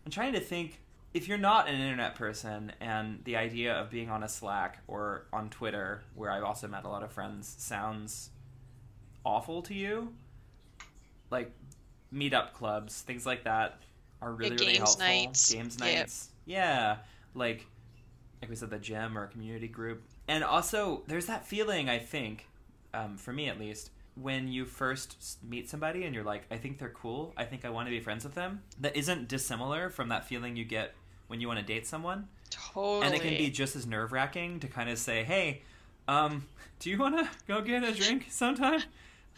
I'm 0.05 0.11
trying 0.13 0.33
to 0.35 0.41
think 0.41 0.81
if 1.13 1.29
you're 1.29 1.37
not 1.39 1.69
an 1.69 1.75
internet 1.75 2.15
person 2.15 2.73
and 2.81 3.21
the 3.25 3.37
idea 3.37 3.75
of 3.75 3.91
being 3.91 4.09
on 4.09 4.23
a 4.23 4.29
Slack 4.29 4.79
or 4.87 5.27
on 5.33 5.51
Twitter, 5.51 6.03
where 6.15 6.31
I've 6.31 6.45
also 6.45 6.69
met 6.69 6.85
a 6.85 6.89
lot 6.89 7.03
of 7.03 7.11
friends, 7.13 7.55
sounds 7.59 8.31
awful 9.25 9.63
to 9.63 9.75
you, 9.75 10.15
like 11.31 11.53
meetup 12.15 12.53
clubs, 12.55 13.03
things 13.03 13.27
like 13.27 13.45
that 13.45 13.81
are 14.23 14.33
really, 14.33 14.51
really 14.53 14.67
games 14.67 14.79
helpful. 14.79 15.07
nights. 15.07 15.53
Games 15.53 15.77
Yep. 15.81 15.95
nights. 15.95 16.29
Yeah. 16.47 16.97
Like 17.35 17.67
like 18.41 18.49
we 18.49 18.57
said, 18.57 18.71
the 18.71 18.79
gym 18.79 19.19
or 19.19 19.25
a 19.25 19.29
community 19.29 19.69
group. 19.69 20.03
And 20.27 20.43
also 20.43 21.03
there's 21.07 21.27
that 21.27 21.47
feeling, 21.47 21.89
I 21.91 21.99
think, 21.99 22.47
um, 22.95 23.19
for 23.19 23.33
me 23.33 23.49
at 23.49 23.59
least, 23.61 23.91
when 24.15 24.49
you 24.49 24.65
first 24.65 25.39
meet 25.43 25.69
somebody 25.69 26.05
and 26.05 26.15
you're 26.15 26.25
like, 26.25 26.45
I 26.51 26.57
think 26.57 26.79
they're 26.79 26.89
cool, 26.89 27.33
I 27.37 27.45
think 27.45 27.65
I 27.65 27.71
want 27.71 27.87
to 27.87 27.91
be 27.91 28.01
friends 28.01 28.25
with 28.25 28.35
them, 28.35 28.63
that 28.81 28.97
isn't 28.97 29.29
dissimilar 29.29 29.91
from 29.91 30.09
that 30.09 30.27
feeling 30.27 30.57
you 30.57 30.65
get 30.65 30.95
when 31.29 31.41
you 31.41 31.49
want 31.49 31.61
to 31.61 31.65
date 31.65 31.87
someone. 31.87 32.29
Totally. 32.49 33.07
And 33.07 33.15
it 33.15 33.21
can 33.21 33.37
be 33.37 33.51
just 33.51 33.77
as 33.77 33.87
nerve 33.87 34.13
wracking 34.13 34.59
to 34.61 34.69
kind 34.69 34.89
of 34.91 34.99
say, 34.99 35.23
hey, 35.23 35.63
um, 36.09 36.47
do 36.81 36.91
you 36.91 36.99
want 36.99 37.17
to 37.19 37.29
go 37.47 37.61
get 37.61 37.85
a 37.85 37.93
drink 37.93 38.27
sometime? 38.31 38.83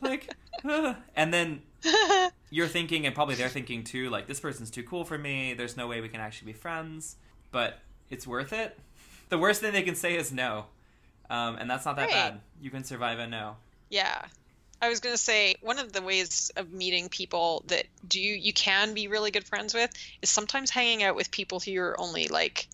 Like, 0.00 0.32
uh, 0.64 0.94
and 1.16 1.32
then 1.34 1.62
you're 2.50 2.68
thinking, 2.68 3.06
and 3.06 3.14
probably 3.14 3.34
they're 3.34 3.48
thinking 3.48 3.84
too, 3.84 4.10
like, 4.10 4.26
this 4.26 4.40
person's 4.40 4.70
too 4.70 4.82
cool 4.82 5.04
for 5.04 5.16
me. 5.18 5.54
There's 5.54 5.76
no 5.76 5.86
way 5.88 6.00
we 6.00 6.08
can 6.08 6.20
actually 6.20 6.52
be 6.52 6.58
friends, 6.58 7.16
but 7.50 7.78
it's 8.10 8.26
worth 8.26 8.52
it. 8.52 8.78
The 9.28 9.38
worst 9.38 9.62
thing 9.62 9.72
they 9.72 9.80
can 9.82 9.94
say 9.94 10.14
is 10.16 10.30
no. 10.30 10.66
Um, 11.30 11.56
and 11.56 11.70
that's 11.70 11.86
not 11.86 11.96
that 11.96 12.02
Right. 12.08 12.32
bad. 12.32 12.40
You 12.60 12.68
can 12.68 12.84
survive 12.84 13.18
a 13.18 13.26
no. 13.26 13.56
Yeah. 13.88 14.22
I 14.82 14.90
was 14.90 15.00
going 15.00 15.14
to 15.14 15.18
say 15.18 15.54
one 15.62 15.78
of 15.78 15.90
the 15.94 16.02
ways 16.02 16.50
of 16.56 16.70
meeting 16.70 17.08
people 17.08 17.64
that 17.68 17.86
do 18.06 18.20
you 18.20 18.52
can 18.52 18.92
be 18.92 19.08
really 19.08 19.30
good 19.30 19.44
friends 19.46 19.72
with 19.72 19.90
is 20.20 20.28
sometimes 20.28 20.68
hanging 20.68 21.02
out 21.02 21.16
with 21.16 21.30
people 21.30 21.60
who 21.60 21.70
you're 21.70 21.98
only 21.98 22.28
like 22.28 22.68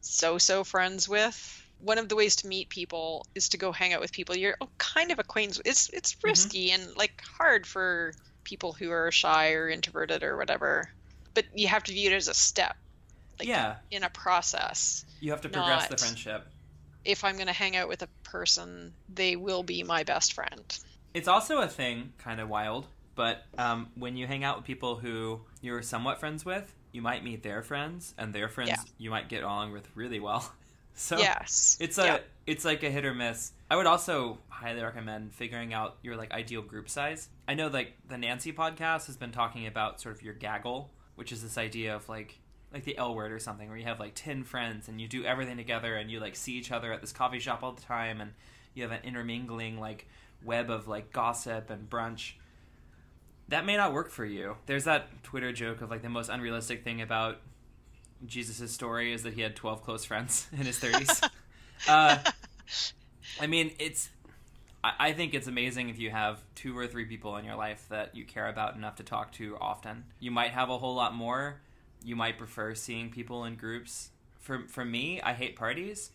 so-so 0.00 0.64
friends 0.64 1.08
with. 1.08 1.64
One 1.80 1.98
of 1.98 2.08
the 2.08 2.16
ways 2.16 2.34
to 2.36 2.48
meet 2.48 2.68
people 2.68 3.24
is 3.36 3.50
to 3.50 3.56
go 3.56 3.70
hang 3.70 3.92
out 3.92 4.00
with 4.00 4.10
people 4.12 4.36
you're 4.36 4.56
kind 4.78 5.12
of 5.12 5.20
acquainted 5.20 5.58
with. 5.58 5.66
It's 5.68 5.88
it's 5.90 6.16
risky 6.24 6.72
and 6.72 6.96
like 6.96 7.22
hard 7.38 7.64
for 7.66 8.12
people 8.44 8.72
who 8.72 8.90
are 8.90 9.10
shy 9.10 9.52
or 9.52 9.68
introverted 9.68 10.22
or 10.22 10.36
whatever. 10.36 10.90
But 11.34 11.46
you 11.54 11.68
have 11.68 11.82
to 11.84 11.92
view 11.92 12.10
it 12.10 12.14
as 12.14 12.28
a 12.28 12.34
step. 12.34 12.76
Like 13.38 13.48
yeah, 13.48 13.76
in 13.90 14.02
a 14.04 14.10
process. 14.10 15.04
you 15.20 15.30
have 15.30 15.40
to 15.42 15.48
progress 15.48 15.88
the 15.88 15.96
friendship. 15.96 16.46
If 17.04 17.24
I'm 17.24 17.34
going 17.34 17.46
to 17.48 17.52
hang 17.52 17.76
out 17.76 17.88
with 17.88 18.02
a 18.02 18.08
person, 18.22 18.92
they 19.12 19.34
will 19.36 19.62
be 19.62 19.82
my 19.82 20.04
best 20.04 20.34
friend. 20.34 20.78
It's 21.14 21.28
also 21.28 21.58
a 21.60 21.66
thing, 21.68 22.12
kind 22.18 22.40
of 22.40 22.48
wild, 22.48 22.86
but 23.14 23.44
um, 23.58 23.88
when 23.96 24.16
you 24.16 24.26
hang 24.26 24.44
out 24.44 24.58
with 24.58 24.66
people 24.66 24.96
who 24.96 25.40
you're 25.60 25.82
somewhat 25.82 26.20
friends 26.20 26.44
with, 26.44 26.72
you 26.92 27.02
might 27.02 27.24
meet 27.24 27.42
their 27.42 27.62
friends, 27.62 28.14
and 28.18 28.34
their 28.34 28.48
friends 28.48 28.70
Yeah. 28.70 28.82
you 28.98 29.10
might 29.10 29.28
get 29.28 29.42
along 29.42 29.72
with 29.72 29.88
really 29.94 30.20
well. 30.20 30.50
So 30.94 31.16
yes. 31.16 31.78
it's 31.80 31.96
a 31.96 32.04
Yeah. 32.04 32.18
It's 32.46 32.64
like 32.64 32.82
a 32.82 32.90
hit 32.90 33.04
or 33.04 33.14
miss. 33.14 33.52
I 33.70 33.76
would 33.76 33.86
also 33.86 34.38
highly 34.48 34.82
recommend 34.82 35.34
figuring 35.34 35.72
out 35.72 35.96
your 36.02 36.16
like 36.16 36.32
ideal 36.32 36.62
group 36.62 36.88
size. 36.88 37.28
I 37.46 37.54
know 37.54 37.68
like 37.68 37.94
the 38.08 38.18
Nancy 38.18 38.52
podcast 38.52 39.06
has 39.06 39.16
been 39.16 39.32
talking 39.32 39.66
about 39.66 40.00
sort 40.00 40.14
of 40.14 40.22
your 40.22 40.34
gaggle, 40.34 40.90
which 41.14 41.32
is 41.32 41.42
this 41.42 41.58
idea 41.58 41.94
of 41.94 42.08
like 42.08 42.38
like 42.72 42.84
the 42.84 42.96
L 42.96 43.14
word 43.14 43.32
or 43.32 43.38
something, 43.38 43.68
where 43.68 43.76
you 43.76 43.84
have 43.84 44.00
like 44.00 44.12
ten 44.14 44.44
friends 44.44 44.88
and 44.88 45.00
you 45.00 45.06
do 45.06 45.24
everything 45.24 45.56
together 45.56 45.94
and 45.96 46.10
you 46.10 46.20
like 46.20 46.34
see 46.34 46.54
each 46.54 46.72
other 46.72 46.92
at 46.92 47.00
this 47.00 47.12
coffee 47.12 47.38
shop 47.38 47.62
all 47.62 47.72
the 47.72 47.82
time 47.82 48.20
and 48.20 48.32
you 48.74 48.82
have 48.82 48.92
an 48.92 49.02
intermingling 49.04 49.78
like 49.78 50.08
web 50.44 50.70
of 50.70 50.88
like 50.88 51.12
gossip 51.12 51.70
and 51.70 51.88
brunch. 51.88 52.32
That 53.48 53.66
may 53.66 53.76
not 53.76 53.92
work 53.92 54.10
for 54.10 54.24
you. 54.24 54.56
There's 54.66 54.84
that 54.84 55.22
Twitter 55.22 55.52
joke 55.52 55.80
of 55.82 55.90
like 55.90 56.02
the 56.02 56.08
most 56.08 56.28
unrealistic 56.28 56.82
thing 56.82 57.02
about 57.02 57.40
Jesus' 58.24 58.72
story 58.72 59.12
is 59.12 59.22
that 59.24 59.34
he 59.34 59.42
had 59.42 59.54
12 59.56 59.82
close 59.82 60.04
friends 60.04 60.48
in 60.52 60.66
his 60.66 60.78
30s. 60.80 61.28
uh, 61.88 62.18
I 63.40 63.46
mean, 63.46 63.72
it's. 63.78 64.10
I, 64.84 64.92
I 64.98 65.12
think 65.12 65.34
it's 65.34 65.46
amazing 65.46 65.88
if 65.88 65.98
you 65.98 66.10
have 66.10 66.42
two 66.54 66.76
or 66.76 66.86
three 66.86 67.04
people 67.04 67.36
in 67.36 67.44
your 67.44 67.56
life 67.56 67.86
that 67.90 68.14
you 68.14 68.24
care 68.24 68.48
about 68.48 68.76
enough 68.76 68.96
to 68.96 69.02
talk 69.02 69.32
to 69.32 69.56
often. 69.60 70.04
You 70.20 70.30
might 70.30 70.50
have 70.50 70.70
a 70.70 70.78
whole 70.78 70.94
lot 70.94 71.14
more. 71.14 71.60
You 72.04 72.16
might 72.16 72.38
prefer 72.38 72.74
seeing 72.74 73.10
people 73.10 73.44
in 73.44 73.56
groups. 73.56 74.10
For 74.38 74.66
for 74.68 74.84
me, 74.84 75.20
I 75.20 75.34
hate 75.34 75.56
parties, 75.56 76.10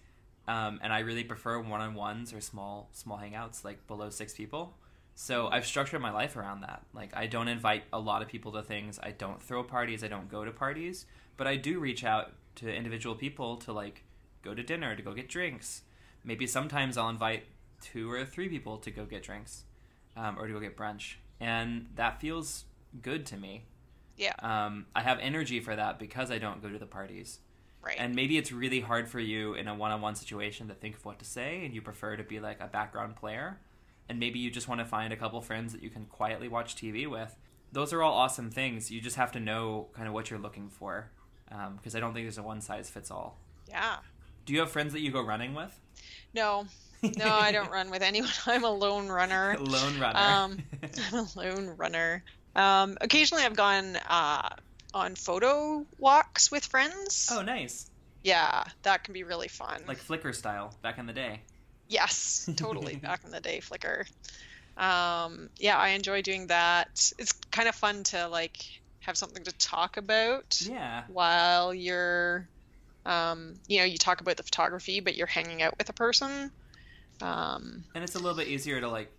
um, 0.48 0.80
and 0.84 0.92
I 0.92 1.00
really 1.00 1.24
prefer 1.24 1.60
one 1.60 1.82
on 1.82 1.96
ones 1.96 2.34
or 2.34 2.42
small 2.42 2.90
small 2.92 3.18
hangouts 3.18 3.64
like 3.64 3.88
below 3.88 4.10
six 4.10 4.34
people. 4.34 4.76
So 5.20 5.48
I've 5.48 5.66
structured 5.66 6.00
my 6.00 6.12
life 6.12 6.36
around 6.38 6.62
that. 6.62 6.84
Like 6.94 7.10
I 7.16 7.26
don't 7.26 7.48
invite 7.48 7.84
a 7.92 8.00
lot 8.00 8.22
of 8.22 8.28
people 8.28 8.52
to 8.52 8.62
things. 8.62 9.00
I 9.02 9.12
don't 9.12 9.42
throw 9.42 9.64
parties. 9.64 10.04
I 10.04 10.08
don't 10.08 10.30
go 10.30 10.46
to 10.46 10.52
parties. 10.52 11.06
But 11.38 11.48
I 11.48 11.56
do 11.56 11.80
reach 11.80 12.04
out 12.04 12.34
to 12.56 12.74
individual 12.74 13.16
people 13.16 13.58
to 13.58 13.72
like 13.72 14.04
go 14.48 14.56
to 14.56 14.64
dinner, 14.64 14.96
to 14.96 15.02
go 15.02 15.14
get 15.14 15.28
drinks. 15.28 15.84
Maybe 16.24 16.48
sometimes 16.48 16.98
I'll 16.98 17.10
invite 17.10 17.46
two 17.82 18.12
or 18.12 18.26
three 18.26 18.50
people 18.50 18.78
to 18.78 18.92
go 18.92 19.06
get 19.06 19.24
drinks 19.24 19.64
um, 20.16 20.38
or 20.40 20.48
to 20.48 20.54
go 20.54 20.60
get 20.60 20.78
brunch. 20.78 21.16
And 21.40 21.88
that 21.96 22.20
feels 22.20 22.66
good 23.02 23.26
to 23.28 23.38
me. 23.38 23.66
Yeah. 24.18 24.34
Um, 24.40 24.88
I 24.96 25.02
have 25.02 25.20
energy 25.20 25.60
for 25.60 25.76
that 25.76 26.00
because 26.00 26.32
I 26.32 26.40
don't 26.40 26.62
go 26.62 26.70
to 26.70 26.80
the 26.80 26.88
parties. 26.88 27.40
Right. 27.82 27.96
And 28.00 28.16
maybe 28.16 28.38
it's 28.38 28.52
really 28.52 28.80
hard 28.80 29.08
for 29.08 29.20
you 29.20 29.54
in 29.54 29.68
a 29.68 29.76
one 29.76 29.92
on 29.92 30.02
one 30.02 30.16
situation 30.16 30.68
to 30.70 30.74
think 30.74 30.96
of 30.96 31.06
what 31.06 31.20
to 31.20 31.26
say 31.26 31.64
and 31.64 31.74
you 31.74 31.82
prefer 31.82 32.18
to 32.18 32.24
be 32.24 32.40
like 32.40 32.60
a 32.60 32.68
background 32.68 33.16
player. 33.16 33.60
And 34.10 34.20
maybe 34.20 34.40
you 34.40 34.50
just 34.50 34.68
want 34.68 34.80
to 34.80 34.86
find 34.86 35.14
a 35.14 35.18
couple 35.18 35.40
friends 35.42 35.74
that 35.74 35.84
you 35.84 35.90
can 35.90 36.06
quietly 36.06 36.48
watch 36.48 36.76
TV 36.76 37.08
with. 37.08 37.36
Those 37.72 37.94
are 37.94 38.02
all 38.02 38.14
awesome 38.14 38.50
things. 38.50 38.90
You 38.90 39.02
just 39.02 39.18
have 39.18 39.32
to 39.34 39.40
know 39.40 39.88
kind 39.94 40.08
of 40.08 40.14
what 40.14 40.30
you're 40.30 40.40
looking 40.40 40.70
for 40.70 41.12
because 41.50 41.96
um, 41.96 41.98
I 41.98 42.00
don't 42.00 42.14
think 42.14 42.26
there's 42.26 42.38
a 42.38 42.44
one 42.44 42.62
size 42.62 42.90
fits 42.90 43.12
all. 43.12 43.38
Yeah. 43.70 43.98
Do 44.48 44.54
you 44.54 44.62
have 44.62 44.72
friends 44.72 44.94
that 44.94 45.02
you 45.02 45.12
go 45.12 45.22
running 45.22 45.54
with? 45.54 45.78
No, 46.34 46.66
no, 47.04 47.28
I 47.28 47.52
don't 47.52 47.70
run 47.70 47.92
with 47.92 48.02
anyone. 48.02 48.32
I'm 48.46 48.64
a 48.64 48.72
lone 48.72 49.10
runner. 49.10 49.58
lone 49.60 50.00
runner. 50.00 50.18
Um, 50.18 50.58
I'm 51.12 51.20
a 51.20 51.28
lone 51.36 51.68
runner. 51.76 52.24
Um, 52.56 52.98
occasionally, 53.02 53.44
I've 53.44 53.58
gone 53.58 53.98
uh, 54.08 54.48
on 54.94 55.16
photo 55.16 55.86
walks 56.00 56.50
with 56.50 56.66
friends. 56.66 57.28
Oh, 57.30 57.42
nice. 57.42 57.92
Yeah, 58.24 58.64
that 58.84 59.04
can 59.04 59.14
be 59.14 59.24
really 59.24 59.50
fun. 59.50 59.84
Like 59.86 60.00
Flickr 60.00 60.34
style 60.34 60.74
back 60.82 60.98
in 60.98 61.06
the 61.06 61.14
day. 61.14 61.42
Yes, 61.90 62.50
totally. 62.56 62.96
back 62.96 63.26
in 63.26 63.32
the 63.32 63.42
day, 63.42 63.60
Flickr. 63.60 64.06
Um, 64.78 65.50
yeah, 65.58 65.78
I 65.78 65.90
enjoy 65.90 66.22
doing 66.22 66.48
that. 66.48 67.12
It's 67.18 67.34
kind 67.52 67.68
of 67.68 67.76
fun 67.76 68.04
to 68.06 68.30
like 68.30 68.64
have 69.02 69.18
something 69.18 69.44
to 69.44 69.52
talk 69.58 69.98
about. 69.98 70.62
Yeah. 70.62 71.04
While 71.10 71.74
you're, 71.74 72.48
um, 73.08 73.54
you 73.67 73.80
know, 73.80 73.86
you 73.86 73.98
talk 73.98 74.22
about 74.22 74.38
the 74.38 74.43
photography, 74.43 75.00
but 75.00 75.15
you're 75.15 75.28
hanging 75.28 75.62
out 75.63 75.78
with 75.78 75.89
a 75.89 75.93
person. 75.93 76.52
Um, 77.22 77.84
and 77.96 78.04
it's 78.04 78.15
a 78.15 78.20
little 78.20 78.38
bit 78.38 78.50
easier 78.50 78.82
to 78.82 78.89
like 78.89 79.10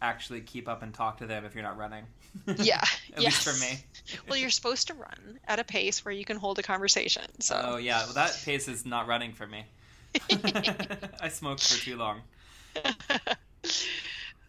actually 0.00 0.40
keep 0.40 0.68
up 0.68 0.82
and 0.82 0.94
talk 0.94 1.18
to 1.18 1.26
them 1.26 1.44
if 1.44 1.54
you're 1.54 1.64
not 1.64 1.76
running. 1.76 2.04
Yeah. 2.58 2.82
at 3.14 3.22
yes. 3.22 3.46
least 3.46 3.48
for 3.48 3.64
me. 3.64 4.18
well, 4.28 4.38
you're 4.38 4.50
supposed 4.50 4.88
to 4.88 4.94
run 4.94 5.40
at 5.48 5.58
a 5.58 5.64
pace 5.64 6.04
where 6.04 6.12
you 6.12 6.26
can 6.26 6.36
hold 6.36 6.58
a 6.58 6.62
conversation. 6.62 7.24
So. 7.40 7.58
Oh 7.62 7.76
yeah, 7.78 8.04
well, 8.04 8.12
that 8.12 8.38
pace 8.44 8.68
is 8.68 8.84
not 8.84 9.06
running 9.06 9.32
for 9.32 9.46
me. 9.46 9.64
I 11.20 11.30
smoked 11.30 11.66
for 11.66 11.82
too 11.82 11.96
long. 11.96 12.20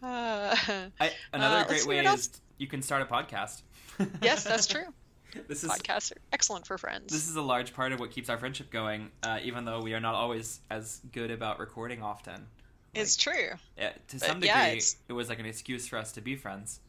Uh, 0.02 0.54
I, 1.00 1.10
another 1.32 1.56
uh, 1.56 1.64
great 1.64 1.86
way 1.86 2.04
is 2.04 2.30
you 2.58 2.66
can 2.66 2.82
start 2.82 3.02
a 3.02 3.06
podcast. 3.06 3.62
yes, 4.22 4.44
that's 4.44 4.66
true. 4.66 4.84
This 5.46 5.62
is 5.64 5.70
Podcasts 5.70 6.12
are 6.12 6.16
excellent 6.32 6.66
for 6.66 6.78
friends. 6.78 7.12
this 7.12 7.28
is 7.28 7.36
a 7.36 7.42
large 7.42 7.74
part 7.74 7.92
of 7.92 8.00
what 8.00 8.10
keeps 8.10 8.28
our 8.30 8.38
friendship 8.38 8.70
going, 8.70 9.10
uh, 9.22 9.38
even 9.42 9.64
though 9.64 9.80
we 9.80 9.94
are 9.94 10.00
not 10.00 10.14
always 10.14 10.60
as 10.70 11.00
good 11.12 11.30
about 11.30 11.58
recording 11.58 12.02
often. 12.02 12.46
it's 12.94 13.16
true. 13.16 13.50
Yeah, 13.76 13.90
to 14.08 14.18
But 14.18 14.20
some 14.26 14.40
degree, 14.40 14.48
it's- 14.52 14.96
it 15.08 15.12
was 15.12 15.28
like 15.28 15.38
an 15.38 15.46
excuse 15.46 15.86
for 15.86 15.98
us 15.98 16.12
to 16.12 16.20
be 16.20 16.34
friends. 16.36 16.80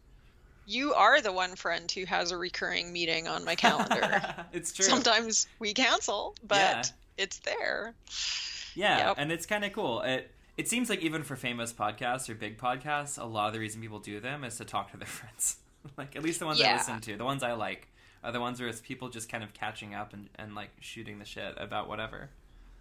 You 0.65 0.93
are 0.93 1.19
the 1.21 1.32
one 1.32 1.56
friend 1.56 1.91
who 1.91 2.06
has 2.06 2.32
a 2.32 2.38
recurring 2.38 2.93
meeting 2.93 3.28
on 3.28 3.43
my 3.43 3.56
calendar. 3.56 4.45
it's 4.54 4.71
true. 4.71 4.86
Sometimes 4.86 5.47
we 5.60 5.73
cancel, 5.73 6.36
but 6.47 6.58
Yeah. 6.58 6.84
it's 7.23 7.39
there. 7.39 7.93
Yeah, 8.75 9.08
Yep. 9.10 9.15
and 9.19 9.32
it's 9.32 9.45
kind 9.45 9.65
of 9.65 9.73
cool. 9.73 10.02
It 10.02 10.32
it 10.58 10.67
seems 10.67 10.89
like 10.89 10.99
even 11.02 11.23
for 11.23 11.36
famous 11.38 11.71
podcasts 11.71 12.28
or 12.30 12.36
big 12.36 12.58
podcasts, 12.58 13.17
a 13.21 13.23
lot 13.25 13.47
of 13.47 13.54
the 13.54 13.60
reason 13.60 13.82
people 13.82 13.99
do 13.99 14.19
them 14.19 14.43
is 14.43 14.58
to 14.58 14.65
talk 14.65 14.91
to 14.91 14.97
their 14.97 15.08
friends. 15.19 15.58
like 15.97 16.15
at 16.15 16.21
least 16.23 16.39
the 16.39 16.45
ones 16.45 16.62
I 16.62 16.73
listen 16.73 16.99
to, 17.02 17.15
the 17.17 17.23
ones 17.25 17.43
I 17.43 17.54
like, 17.54 17.88
are 18.23 18.32
the 18.32 18.39
ones 18.39 18.60
where 18.60 18.69
it's 18.69 18.82
people 18.82 19.10
just 19.10 19.29
kind 19.29 19.43
of 19.43 19.53
catching 19.53 19.93
up 19.95 20.13
and, 20.13 20.29
and 20.36 20.55
like 20.55 20.69
shooting 20.79 21.19
the 21.19 21.25
shit 21.25 21.53
about 21.58 21.88
whatever. 21.88 22.29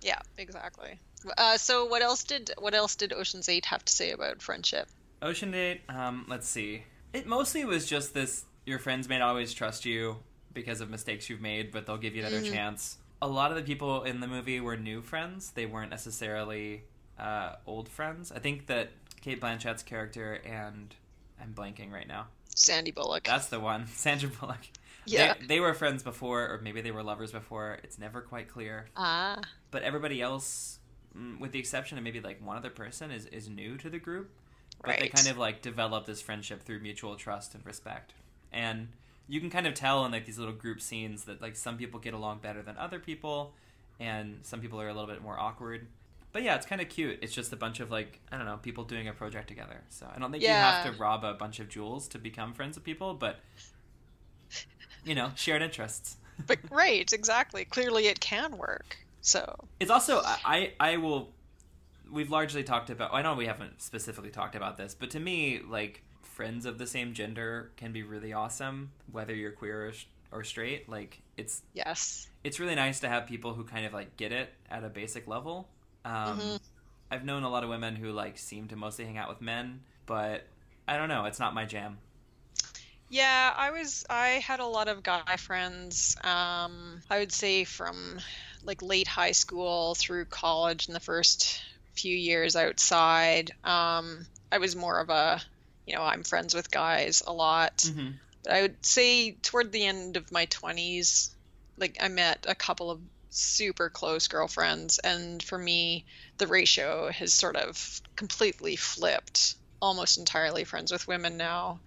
Yeah, 0.01 0.18
exactly. 0.37 0.98
Uh, 1.37 1.57
so 1.57 1.85
what 1.87 2.03
else 2.03 2.24
did 2.24 2.51
what 2.59 2.74
else 2.74 2.94
did 2.96 3.12
Ocean's 3.12 3.48
Eight 3.48 3.66
have 3.66 3.85
to 3.85 3.92
say 3.92 4.11
about 4.12 4.40
friendship? 4.42 4.88
Ocean 5.22 5.53
Eight, 5.55 5.81
um, 5.88 6.24
let's 6.29 6.48
see. 6.48 6.85
It 7.12 7.27
mostly 7.27 7.64
was 7.64 7.87
just 7.87 8.14
this 8.14 8.44
your 8.66 8.79
friends 8.79 9.09
may 9.09 9.18
not 9.18 9.29
always 9.31 9.53
trust 9.55 9.85
you 9.85 10.16
because 10.53 10.81
of 10.81 10.90
mistakes 10.90 11.29
you've 11.31 11.40
made, 11.40 11.70
but 11.72 11.87
they'll 11.87 11.96
give 11.98 12.14
you 12.14 12.20
another 12.22 12.40
Mhm. 12.42 12.53
chance. 12.53 12.98
A 13.20 13.27
lot 13.27 13.51
of 13.51 13.57
the 13.57 13.62
people 13.64 14.05
in 14.05 14.20
the 14.20 14.27
movie 14.29 14.61
were 14.61 14.77
new 14.77 15.03
friends. 15.03 15.51
They 15.51 15.66
weren't 15.66 15.90
necessarily 15.90 16.85
uh, 17.18 17.57
old 17.66 17.88
friends. 17.88 18.31
I 18.31 18.38
think 18.38 18.66
that 18.66 18.90
Cate 19.20 19.40
Blanchett's 19.40 19.83
character 19.83 20.35
and 20.44 20.94
I'm 21.40 21.53
blanking 21.53 21.90
right 21.90 22.07
now. 22.07 22.29
Sandy 22.55 22.92
Bullock. 22.92 23.24
That's 23.24 23.48
the 23.48 23.59
one, 23.59 23.87
Sandra 23.92 24.29
Bullock. 24.29 24.68
Yeah. 25.11 25.35
They, 25.40 25.47
they 25.47 25.61
were 25.61 25.75
friends 25.75 26.03
before, 26.03 26.42
or 26.42 26.61
maybe 26.62 26.81
they 26.81 26.90
were 26.90 27.03
lovers 27.03 27.33
before. 27.33 27.79
It's 27.83 27.99
never 27.99 28.21
quite 28.21 28.49
clear. 28.49 28.87
Ah. 28.97 29.40
But 29.71 29.83
everybody 29.83 30.21
else, 30.21 30.79
mm, 31.16 31.38
with 31.38 31.53
the 31.53 31.59
exception 31.59 31.99
of 31.99 32.05
maybe 32.05 32.21
like 32.21 32.44
one 32.44 32.57
other 32.57 32.71
person, 32.71 33.11
is, 33.11 33.27
is 33.27 33.49
new 33.49 33.77
to 33.79 33.90
the 33.90 33.99
group. 33.99 34.31
But 34.85 35.01
they 35.01 35.09
kind 35.09 35.29
of 35.29 35.38
like 35.38 35.61
develop 35.61 36.07
this 36.07 36.23
friendship 36.23 36.62
through 36.62 36.81
mutual 36.81 37.16
trust 37.16 37.55
and 37.55 37.66
respect. 37.66 38.12
And 38.53 38.88
you 39.27 39.40
can 39.40 39.51
kind 39.51 39.66
of 39.66 39.75
tell 39.75 40.05
in 40.05 40.12
like 40.12 40.25
these 40.25 40.38
little 40.38 40.55
group 40.55 40.81
scenes 40.81 41.25
that 41.25 41.42
like 41.42 41.57
some 41.57 41.77
people 41.77 42.01
get 42.01 42.14
along 42.14 42.38
better 42.38 42.62
than 42.62 42.77
other 42.77 42.99
people, 42.99 43.55
and 44.01 44.38
some 44.42 44.61
people 44.61 44.81
are 44.81 44.88
a 44.88 44.94
little 44.94 45.09
bit 45.09 45.23
more 45.23 45.38
awkward. 45.38 45.87
But 46.33 46.42
yeah, 46.42 46.55
it's 46.57 46.66
kind 46.66 46.81
of 46.81 46.88
cute. 46.88 47.18
It's 47.23 47.35
just 47.35 47.53
a 47.53 47.57
bunch 47.57 47.81
of 47.81 47.90
like 47.90 48.21
I 48.31 48.37
don't 48.37 48.47
know 48.47 48.59
people 48.62 48.85
doing 48.85 49.09
a 49.09 49.12
project 49.12 49.49
together. 49.49 49.83
So 49.88 50.07
I 50.14 50.18
don't 50.18 50.31
think 50.31 50.42
you 50.42 50.51
have 50.51 50.85
to 50.85 50.99
rob 50.99 51.25
a 51.25 51.35
bunch 51.35 51.61
of 51.61 51.68
jewels 51.68 52.09
to 52.09 52.18
become 52.18 52.55
friends 52.55 52.77
with 52.77 52.85
people, 52.85 53.14
but 53.14 53.40
you 55.05 55.15
know, 55.15 55.33
shared 55.35 55.63
interests. 55.63 56.17
But 56.47 56.59
right, 56.71 57.11
exactly. 57.13 57.65
Clearly, 57.65 58.07
it 58.07 58.21
can 58.21 58.57
work. 58.59 58.97
So 59.21 59.69
It's 59.81 59.91
also 59.91 60.21
I 60.25 60.73
I 60.79 60.97
will. 60.97 61.31
We've 62.11 62.31
largely 62.31 62.63
talked 62.65 62.89
about. 62.91 63.13
I 63.13 63.23
know 63.23 63.35
we 63.35 63.47
haven't 63.47 63.83
specifically 63.83 64.31
talked 64.31 64.55
about 64.55 64.77
this, 64.77 64.95
but 64.95 65.11
to 65.11 65.21
me, 65.21 65.61
like 65.69 66.03
friends 66.23 66.65
of 66.67 66.79
the 66.79 66.87
same 66.87 67.13
gender 67.13 67.71
can 67.77 67.93
be 67.93 68.03
really 68.03 68.33
awesome, 68.33 68.93
whether 69.11 69.35
you're 69.35 69.51
queer 69.51 69.89
or, 69.89 69.93
or 70.39 70.45
straight. 70.45 70.89
Like 70.89 71.21
it's 71.37 71.63
yes, 71.75 72.29
it's 72.45 72.59
really 72.61 72.77
nice 72.77 73.01
to 73.01 73.09
have 73.09 73.27
people 73.27 73.53
who 73.55 73.65
kind 73.65 73.85
of 73.85 73.93
like 73.93 74.17
get 74.17 74.33
it 74.33 74.53
at 74.71 74.85
a 74.85 74.89
basic 74.89 75.27
level. 75.27 75.69
Um, 76.05 76.39
Mhm. 76.39 76.61
I've 77.11 77.25
known 77.25 77.43
a 77.43 77.51
lot 77.51 77.65
of 77.65 77.71
women 77.71 77.97
who 77.97 78.13
like 78.13 78.39
seem 78.39 78.69
to 78.69 78.77
mostly 78.77 79.05
hang 79.05 79.19
out 79.19 79.29
with 79.29 79.41
men, 79.41 79.81
but 80.07 80.47
I 80.87 80.97
don't 80.97 81.09
know. 81.09 81.25
It's 81.25 81.41
not 81.41 81.53
my 81.55 81.65
jam. 81.65 81.99
Yeah, 83.11 83.55
I 83.57 83.71
was. 83.71 84.05
I 84.11 84.42
had 84.47 84.61
a 84.61 84.66
lot 84.66 84.88
of 84.88 85.03
guy 85.03 85.37
friends. 85.37 86.16
Um, 86.23 87.01
I 87.09 87.18
would 87.18 87.33
say 87.33 87.64
from 87.64 88.18
like 88.64 88.83
late 88.83 89.09
high 89.09 89.33
school 89.33 89.94
through 89.94 90.27
college 90.27 90.87
and 90.87 90.97
the 90.97 91.01
first 91.01 91.61
few 91.94 92.14
years 92.14 92.55
outside. 92.55 93.53
Um, 93.64 94.27
I 94.53 94.59
was 94.59 94.77
more 94.77 95.01
of 95.01 95.11
a, 95.11 95.40
you 95.87 95.94
know, 95.94 96.03
I'm 96.03 96.23
friends 96.23 96.55
with 96.55 96.71
guys 96.71 97.23
a 97.27 97.33
lot. 97.33 97.79
Mm-hmm. 97.79 98.11
But 98.44 98.53
I 98.53 98.62
would 98.62 98.85
say 98.85 99.33
toward 99.33 99.73
the 99.73 99.85
end 99.85 100.16
of 100.16 100.31
my 100.31 100.47
20s, 100.47 101.31
like 101.77 101.97
I 102.01 102.09
met 102.09 102.47
a 102.49 102.55
couple 102.55 102.90
of 102.90 103.01
super 103.31 103.88
close 103.88 104.29
girlfriends, 104.29 104.99
and 104.99 105.42
for 105.42 105.59
me, 105.59 106.05
the 106.38 106.47
ratio 106.47 107.11
has 107.11 107.35
sort 107.35 107.57
of 107.57 108.01
completely 108.16 108.77
flipped. 108.77 109.55
Almost 109.81 110.18
entirely 110.18 110.64
friends 110.64 110.90
with 110.90 111.07
women 111.07 111.37
now. 111.37 111.79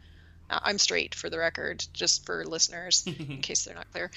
I'm 0.52 0.78
straight 0.78 1.16
for 1.16 1.30
the 1.30 1.38
record, 1.38 1.86
just 1.94 2.26
for 2.26 2.44
listeners, 2.46 3.06
in 3.06 3.38
case 3.42 3.64
they're 3.64 3.76
not 3.76 3.92
clear. 3.92 4.12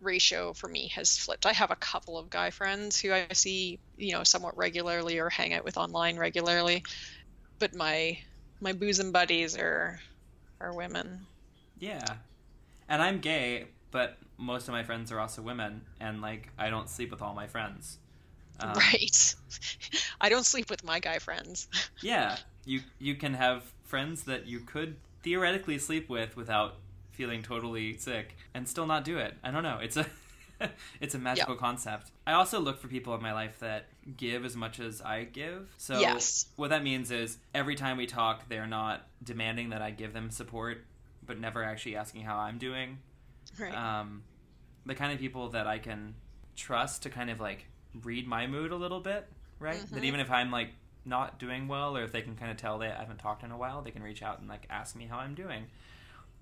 Ratio 0.00 0.52
for 0.52 0.68
me 0.68 0.88
has 0.88 1.16
flipped. 1.16 1.46
I 1.46 1.52
have 1.52 1.70
a 1.70 1.76
couple 1.76 2.18
of 2.18 2.30
guy 2.30 2.50
friends 2.50 3.00
who 3.00 3.12
I 3.12 3.28
see, 3.32 3.78
you 3.96 4.12
know, 4.12 4.24
somewhat 4.24 4.56
regularly 4.56 5.18
or 5.18 5.30
hang 5.30 5.54
out 5.54 5.64
with 5.64 5.76
online 5.76 6.18
regularly, 6.18 6.84
but 7.58 7.74
my 7.74 8.18
my 8.60 8.72
bosom 8.72 9.12
buddies 9.12 9.56
are 9.56 10.00
are 10.60 10.74
women. 10.74 11.26
Yeah, 11.78 12.16
and 12.88 13.02
I'm 13.02 13.20
gay, 13.20 13.66
but 13.90 14.18
most 14.36 14.68
of 14.68 14.72
my 14.72 14.82
friends 14.82 15.12
are 15.12 15.20
also 15.20 15.42
women, 15.42 15.82
and 16.00 16.20
like 16.20 16.50
I 16.58 16.70
don't 16.70 16.88
sleep 16.88 17.10
with 17.10 17.22
all 17.22 17.34
my 17.34 17.46
friends. 17.46 17.98
Um, 18.60 18.72
right. 18.74 19.34
I 20.20 20.28
don't 20.28 20.44
sleep 20.44 20.70
with 20.70 20.84
my 20.84 20.98
guy 20.98 21.18
friends. 21.18 21.68
yeah, 22.02 22.36
you 22.64 22.80
you 22.98 23.14
can 23.14 23.34
have 23.34 23.64
friends 23.84 24.24
that 24.24 24.46
you 24.46 24.60
could 24.60 24.96
theoretically 25.22 25.78
sleep 25.78 26.08
with 26.08 26.36
without 26.36 26.76
feeling 27.10 27.42
totally 27.42 27.96
sick 27.96 28.36
and 28.54 28.68
still 28.68 28.86
not 28.86 29.04
do 29.04 29.18
it. 29.18 29.34
I 29.42 29.50
don't 29.50 29.62
know. 29.62 29.78
It's 29.82 29.96
a 29.96 30.06
it's 31.00 31.14
a 31.14 31.18
magical 31.18 31.54
yep. 31.54 31.60
concept. 31.60 32.10
I 32.26 32.32
also 32.32 32.60
look 32.60 32.78
for 32.78 32.88
people 32.88 33.14
in 33.14 33.22
my 33.22 33.32
life 33.32 33.58
that 33.60 33.86
give 34.16 34.44
as 34.44 34.56
much 34.56 34.80
as 34.80 35.00
I 35.00 35.24
give. 35.24 35.68
So 35.76 35.98
yes. 35.98 36.46
what 36.56 36.70
that 36.70 36.82
means 36.82 37.10
is 37.10 37.38
every 37.54 37.74
time 37.74 37.96
we 37.96 38.06
talk, 38.06 38.48
they're 38.48 38.66
not 38.66 39.06
demanding 39.22 39.70
that 39.70 39.82
I 39.82 39.90
give 39.90 40.12
them 40.12 40.30
support, 40.30 40.84
but 41.24 41.38
never 41.38 41.62
actually 41.62 41.96
asking 41.96 42.22
how 42.22 42.36
I'm 42.36 42.58
doing. 42.58 42.98
Right. 43.58 43.74
Um, 43.74 44.22
the 44.86 44.94
kind 44.94 45.12
of 45.12 45.18
people 45.18 45.50
that 45.50 45.66
I 45.66 45.78
can 45.78 46.14
trust 46.56 47.02
to 47.04 47.10
kind 47.10 47.30
of 47.30 47.40
like 47.40 47.66
read 48.02 48.26
my 48.26 48.46
mood 48.46 48.72
a 48.72 48.76
little 48.76 49.00
bit, 49.00 49.26
right? 49.58 49.76
Mm-hmm. 49.76 49.94
That 49.94 50.04
even 50.04 50.20
if 50.20 50.30
I'm 50.30 50.50
like 50.50 50.70
not 51.08 51.38
doing 51.38 51.68
well, 51.68 51.96
or 51.96 52.02
if 52.02 52.12
they 52.12 52.22
can 52.22 52.36
kind 52.36 52.50
of 52.50 52.56
tell 52.56 52.78
that 52.78 52.96
I 52.96 53.00
haven't 53.00 53.18
talked 53.18 53.42
in 53.42 53.50
a 53.50 53.56
while, 53.56 53.82
they 53.82 53.90
can 53.90 54.02
reach 54.02 54.22
out 54.22 54.40
and 54.40 54.48
like 54.48 54.66
ask 54.70 54.94
me 54.94 55.06
how 55.06 55.18
I'm 55.18 55.34
doing. 55.34 55.66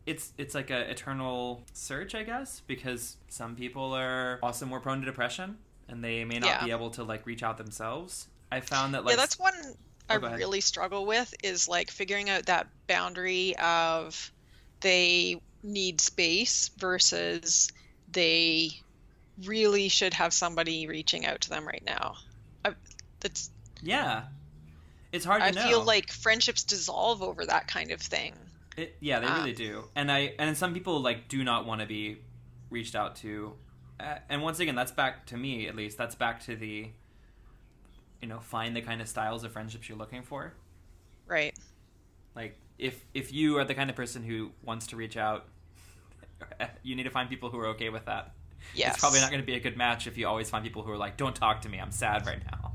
It's 0.04 0.32
it's 0.38 0.54
like 0.54 0.70
a 0.70 0.90
eternal 0.90 1.62
search, 1.72 2.14
I 2.14 2.22
guess, 2.22 2.60
because 2.66 3.16
some 3.28 3.56
people 3.56 3.92
are 3.94 4.38
also 4.42 4.66
more 4.66 4.80
prone 4.80 5.00
to 5.00 5.06
depression, 5.06 5.58
and 5.88 6.02
they 6.02 6.24
may 6.24 6.38
not 6.38 6.48
yeah. 6.48 6.64
be 6.64 6.70
able 6.70 6.90
to 6.90 7.02
like 7.02 7.26
reach 7.26 7.42
out 7.42 7.58
themselves. 7.58 8.28
I 8.50 8.60
found 8.60 8.94
that 8.94 9.04
like 9.04 9.12
yeah, 9.12 9.16
that's 9.16 9.38
one 9.38 9.54
oh, 9.64 9.74
I 10.08 10.14
really 10.14 10.60
struggle 10.60 11.06
with 11.06 11.34
is 11.42 11.68
like 11.68 11.90
figuring 11.90 12.30
out 12.30 12.46
that 12.46 12.68
boundary 12.86 13.56
of 13.56 14.30
they 14.80 15.40
need 15.62 16.00
space 16.00 16.70
versus 16.78 17.72
they 18.12 18.70
really 19.44 19.88
should 19.88 20.14
have 20.14 20.32
somebody 20.32 20.86
reaching 20.86 21.26
out 21.26 21.40
to 21.42 21.50
them 21.50 21.66
right 21.66 21.82
now. 21.84 22.14
I, 22.64 22.74
that's 23.20 23.50
yeah, 23.82 24.24
it's 25.12 25.24
hard 25.24 25.42
to 25.42 25.52
know. 25.52 25.60
I 25.60 25.64
know. 25.64 25.70
feel 25.70 25.84
like 25.84 26.10
friendships 26.10 26.64
dissolve 26.64 27.22
over 27.22 27.46
that 27.46 27.68
kind 27.68 27.90
of 27.90 28.00
thing. 28.00 28.34
It, 28.76 28.96
yeah, 29.00 29.20
they 29.20 29.26
um, 29.26 29.38
really 29.38 29.54
do, 29.54 29.84
and 29.94 30.12
I 30.12 30.34
and 30.38 30.56
some 30.56 30.74
people 30.74 31.00
like 31.00 31.28
do 31.28 31.42
not 31.42 31.66
want 31.66 31.80
to 31.80 31.86
be 31.86 32.18
reached 32.68 32.94
out 32.94 33.16
to, 33.16 33.54
uh, 33.98 34.16
and 34.28 34.42
once 34.42 34.60
again, 34.60 34.74
that's 34.74 34.92
back 34.92 35.26
to 35.26 35.36
me 35.36 35.66
at 35.66 35.74
least. 35.74 35.96
That's 35.96 36.14
back 36.14 36.44
to 36.44 36.56
the, 36.56 36.90
you 38.20 38.28
know, 38.28 38.38
find 38.40 38.76
the 38.76 38.82
kind 38.82 39.00
of 39.00 39.08
styles 39.08 39.44
of 39.44 39.52
friendships 39.52 39.88
you're 39.88 39.96
looking 39.96 40.22
for. 40.22 40.52
Right. 41.26 41.56
Like 42.34 42.58
if 42.78 43.02
if 43.14 43.32
you 43.32 43.58
are 43.58 43.64
the 43.64 43.74
kind 43.74 43.88
of 43.88 43.96
person 43.96 44.22
who 44.22 44.50
wants 44.62 44.88
to 44.88 44.96
reach 44.96 45.16
out, 45.16 45.46
you 46.82 46.94
need 46.94 47.04
to 47.04 47.10
find 47.10 47.30
people 47.30 47.48
who 47.48 47.58
are 47.58 47.68
okay 47.68 47.88
with 47.88 48.04
that. 48.04 48.34
Yes. 48.74 48.94
It's 48.94 49.00
probably 49.00 49.20
not 49.20 49.30
going 49.30 49.40
to 49.40 49.46
be 49.46 49.54
a 49.54 49.60
good 49.60 49.76
match 49.76 50.06
if 50.06 50.18
you 50.18 50.26
always 50.26 50.50
find 50.50 50.62
people 50.62 50.82
who 50.82 50.90
are 50.90 50.98
like, 50.98 51.16
"Don't 51.16 51.34
talk 51.34 51.62
to 51.62 51.68
me. 51.68 51.78
I'm 51.78 51.92
sad 51.92 52.26
right 52.26 52.42
now." 52.52 52.72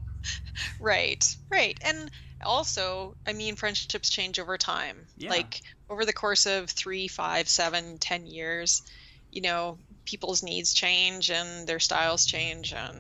Right. 0.79 1.35
Right. 1.49 1.77
And 1.83 2.11
also, 2.43 3.15
I 3.27 3.33
mean, 3.33 3.55
friendships 3.55 4.09
change 4.09 4.39
over 4.39 4.57
time. 4.57 5.05
Yeah. 5.17 5.29
Like 5.29 5.61
over 5.89 6.05
the 6.05 6.13
course 6.13 6.45
of 6.45 6.69
three, 6.69 7.07
five, 7.07 7.47
seven, 7.47 7.97
ten 7.97 8.25
years, 8.25 8.83
you 9.31 9.41
know, 9.41 9.77
people's 10.05 10.43
needs 10.43 10.73
change 10.73 11.29
and 11.29 11.67
their 11.67 11.79
styles 11.79 12.25
change, 12.25 12.73
and 12.73 12.97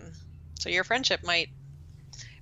so 0.59 0.69
your 0.69 0.83
friendship 0.83 1.23
might 1.23 1.49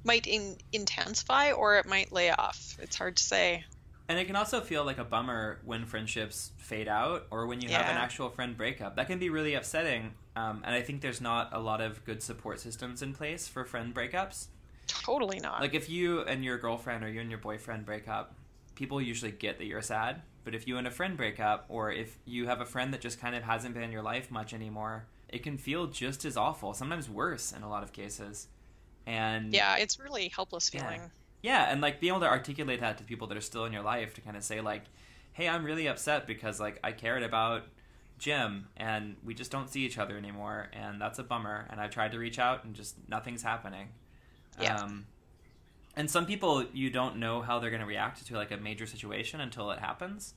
might 0.04 0.28
in, 0.28 0.58
intensify 0.72 1.52
or 1.52 1.78
it 1.78 1.86
might 1.86 2.12
lay 2.12 2.32
off. 2.32 2.78
It's 2.82 2.96
hard 2.96 3.18
to 3.18 3.24
say. 3.24 3.66
And 4.08 4.18
it 4.18 4.26
can 4.26 4.36
also 4.36 4.62
feel 4.62 4.86
like 4.86 4.98
a 4.98 5.04
bummer 5.04 5.60
when 5.64 5.86
friendships 5.86 6.52
fade 6.58 6.88
out 6.88 7.28
or 7.30 7.46
when 7.46 7.62
you 7.62 7.70
yeah. 7.70 7.84
have 7.84 7.92
an 7.92 8.02
actual 8.02 8.30
friend 8.30 8.58
breakup. 8.58 8.96
That 8.96 9.08
can 9.08 9.20
be 9.20 9.30
really 9.30 9.54
upsetting. 9.54 10.14
Um, 10.36 10.64
and 10.66 10.74
I 10.74 10.82
think 10.82 11.02
there's 11.02 11.22
not 11.22 11.50
a 11.52 11.60
lot 11.60 11.80
of 11.80 12.04
good 12.06 12.24
support 12.24 12.60
systems 12.60 13.04
in 13.04 13.14
place 13.14 13.48
for 13.48 13.66
friend 13.66 13.94
breakups. 13.94 14.48
Totally 14.90 15.40
not. 15.40 15.62
Like 15.62 15.74
if 15.74 15.90
you 15.90 16.22
and 16.22 16.44
your 16.44 16.58
girlfriend 16.58 17.04
or 17.04 17.10
you 17.10 17.22
and 17.22 17.30
your 17.30 17.40
boyfriend 17.40 17.86
break 17.86 18.08
up, 18.08 18.36
people 18.76 19.02
usually 19.02 19.32
get 19.32 19.58
that 19.60 19.66
you're 19.66 19.82
sad. 19.82 20.22
But 20.44 20.56
if 20.56 20.68
you 20.68 20.78
and 20.78 20.88
a 20.88 20.92
friend 20.92 21.16
break 21.16 21.40
up, 21.40 21.66
or 21.70 21.92
if 21.92 22.18
you 22.26 22.48
have 22.48 22.62
a 22.62 22.66
friend 22.66 22.94
that 22.94 23.02
just 23.02 23.20
kind 23.20 23.36
of 23.36 23.44
hasn't 23.44 23.74
been 23.74 23.84
in 23.84 23.92
your 23.92 24.02
life 24.02 24.32
much 24.32 24.54
anymore, 24.54 25.06
it 25.28 25.44
can 25.44 25.58
feel 25.58 25.88
just 25.88 26.26
as 26.26 26.38
awful, 26.38 26.74
sometimes 26.74 27.10
worse 27.10 27.52
in 27.52 27.62
a 27.62 27.70
lot 27.70 27.84
of 27.84 27.94
cases. 27.94 28.48
And 29.06 29.54
yeah, 29.54 29.78
it's 29.78 30.00
really 30.00 30.30
helpless 30.30 30.70
feeling. 30.70 31.02
Yeah 31.02 31.08
yeah 31.42 31.72
and 31.72 31.82
like 31.82 32.00
being 32.00 32.12
able 32.12 32.22
to 32.22 32.28
articulate 32.28 32.80
that 32.82 32.98
to 32.98 33.04
people 33.04 33.28
that 33.28 33.38
are 33.38 33.42
still 33.42 33.66
in 33.66 33.74
your 33.74 33.84
life 33.84 34.14
to 34.14 34.22
kind 34.22 34.36
of 34.36 34.44
say 34.44 34.62
like 34.62 34.84
hey 35.34 35.48
i'm 35.48 35.64
really 35.64 35.88
upset 35.88 36.28
because 36.28 36.60
like 36.60 36.80
i 36.84 36.92
cared 36.92 37.24
about 37.24 37.64
jim 38.18 38.68
and 38.76 39.16
we 39.24 39.34
just 39.34 39.52
don't 39.52 39.70
see 39.70 39.82
each 39.82 39.98
other 39.98 40.18
anymore 40.18 40.68
and 40.74 41.00
that's 41.00 41.20
a 41.20 41.24
bummer 41.24 41.66
and 41.70 41.80
i 41.80 41.88
tried 41.88 42.12
to 42.12 42.20
reach 42.20 42.40
out 42.40 42.64
and 42.64 42.76
just 42.76 42.96
nothing's 43.08 43.44
happening 43.44 43.88
yeah. 44.62 44.78
Um, 44.78 45.06
and 45.96 46.10
some 46.10 46.26
people 46.26 46.66
you 46.74 46.90
don't 46.90 47.18
know 47.18 47.42
how 47.42 47.60
they're 47.60 47.72
going 47.72 47.82
to 47.82 47.88
react 47.88 48.26
to 48.26 48.36
like 48.36 48.52
a 48.52 48.58
major 48.58 48.86
situation 48.86 49.42
until 49.42 49.72
it 49.72 49.80
happens 49.80 50.34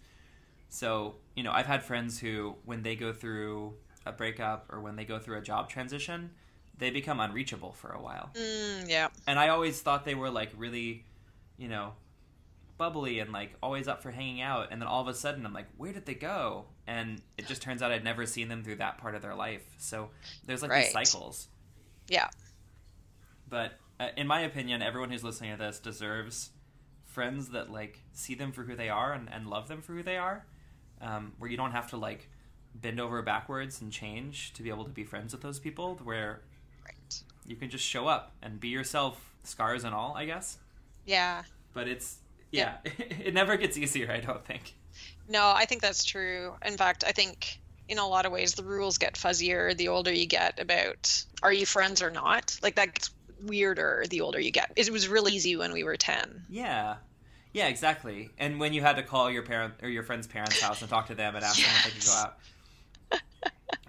so 0.69 1.17
you 1.37 1.43
know 1.43 1.53
i've 1.53 1.67
had 1.67 1.83
friends 1.83 2.19
who 2.19 2.57
when 2.65 2.83
they 2.83 2.97
go 2.97 3.13
through 3.13 3.75
a 4.07 4.13
breakup 4.13 4.67
or 4.73 4.81
when 4.81 4.97
they 4.97 5.05
go 5.05 5.19
through 5.19 5.37
a 5.37 5.43
job 5.43 5.69
transition 5.69 6.31
they 6.79 6.91
become 6.91 7.21
unreachable 7.21 7.73
for 7.73 7.91
a 7.91 8.03
while. 8.03 8.31
Mm, 8.35 8.89
yeah. 8.89 9.09
And 9.27 9.39
I 9.39 9.49
always 9.49 9.81
thought 9.81 10.05
they 10.05 10.17
were 10.17 10.31
like 10.31 10.51
really, 10.57 11.05
you 11.57 11.69
know, 11.69 11.93
bubbly 12.77 13.21
and 13.21 13.33
like 13.33 13.55
always 13.63 13.87
up 13.87 14.03
for 14.03 14.11
hanging 14.11 14.41
out. 14.41 14.69
And 14.71 14.81
then 14.81 14.89
all 14.89 15.01
of 15.01 15.09
a 15.09 15.15
sudden, 15.15 15.47
I'm 15.47 15.53
like, 15.53 15.69
where 15.77 15.93
did 15.93 16.07
they 16.07 16.15
go? 16.15 16.65
And 16.87 17.23
it 17.39 17.47
just 17.47 17.63
turns 17.63 17.83
out 17.83 17.93
I'd 17.93 18.03
never 18.03 18.27
seen 18.27 18.49
them 18.49 18.65
through 18.65 18.77
that 18.77 18.99
part 18.99 19.15
of 19.15 19.23
their 19.23 19.35
life. 19.35 19.63
So 19.79 20.11
there's 20.45 20.61
like 20.61 20.71
right. 20.71 20.93
these 20.93 20.93
cycles. 20.93 21.49
Yeah. 22.09 22.29
But 23.49 23.75
in 24.17 24.27
my 24.27 24.41
opinion, 24.41 24.83
everyone 24.83 25.11
who's 25.11 25.25
listening 25.25 25.53
to 25.53 25.59
this 25.59 25.79
deserves 25.79 26.51
friends 27.07 27.51
that 27.51 27.71
like 27.71 28.01
see 28.12 28.35
them 28.35 28.53
for 28.53 28.62
who 28.62 28.75
they 28.75 28.88
are 28.88 29.12
and, 29.12 29.29
and 29.31 29.47
love 29.47 29.69
them 29.69 29.83
for 29.83 29.93
who 29.93 30.03
they 30.03 30.17
are. 30.17 30.47
Um, 31.01 31.33
where 31.38 31.51
you 31.51 31.57
don't 31.57 31.73
have 31.73 31.91
to 31.91 31.97
like 31.97 32.29
bend 32.75 33.01
over 33.01 33.21
backwards 33.23 33.81
and 33.81 33.93
change 33.93 34.53
to 34.55 34.62
be 34.62 34.71
able 34.71 34.85
to 34.85 34.91
be 34.91 35.05
friends 35.05 35.33
with 35.33 35.43
those 35.43 35.59
people. 35.59 35.99
Where 36.03 36.41
right. 36.85 37.23
you 37.47 37.57
can 37.57 37.71
just 37.71 37.85
show 37.85 38.07
up 38.07 38.33
and 38.43 38.61
be 38.61 38.69
yourself, 38.69 39.35
scars 39.43 39.85
and 39.85 39.95
all, 39.95 40.15
I 40.17 40.27
guess. 40.27 40.59
Yeah. 41.05 41.43
But 41.73 41.88
it's 41.88 42.19
yeah, 42.51 42.77
yeah. 42.85 42.93
it 43.25 43.35
never 43.35 43.57
gets 43.57 43.77
easier, 43.77 44.11
I 44.11 44.21
don't 44.21 44.45
think. 44.45 44.75
No, 45.29 45.53
I 45.55 45.65
think 45.65 45.83
that's 45.83 46.05
true. 46.05 46.55
In 46.65 46.77
fact, 46.77 47.05
I 47.07 47.12
think 47.12 47.59
in 47.88 47.99
a 47.99 48.07
lot 48.07 48.27
of 48.27 48.33
ways 48.33 48.55
the 48.55 48.62
rules 48.62 48.97
get 48.99 49.15
fuzzier 49.15 49.77
the 49.77 49.88
older 49.88 50.12
you 50.12 50.27
get 50.27 50.61
about 50.61 51.25
are 51.43 51.53
you 51.53 51.67
friends 51.67 52.03
or 52.03 52.11
not. 52.11 52.59
Like 52.62 52.77
that 52.77 52.95
gets 52.95 53.11
weirder 53.42 54.05
the 54.11 54.20
older 54.20 54.40
you 54.40 54.50
get. 54.50 54.72
It 54.76 54.90
was 54.90 55.09
really 55.09 55.33
easy 55.33 55.57
when 55.57 55.72
we 55.72 55.85
were 55.85 55.96
10. 55.96 56.44
Yeah. 56.48 56.96
Yeah, 57.52 57.68
exactly. 57.68 58.31
And 58.38 58.59
when 58.59 58.72
you 58.72 58.81
had 58.81 58.96
to 58.96 59.02
call 59.02 59.31
your 59.31 59.42
parent 59.42 59.74
or 59.83 59.88
your 59.88 60.02
friend's 60.02 60.26
parents' 60.26 60.61
house 60.61 60.81
and 60.81 60.88
talk 60.88 61.09
to 61.09 61.14
them 61.14 61.35
and 61.37 61.44
ask 61.44 61.59
yes. 61.59 61.66
them 61.66 61.76
if 61.76 61.85
they 61.85 62.00
could 62.00 62.09
go 62.09 62.14
out. 62.14 62.38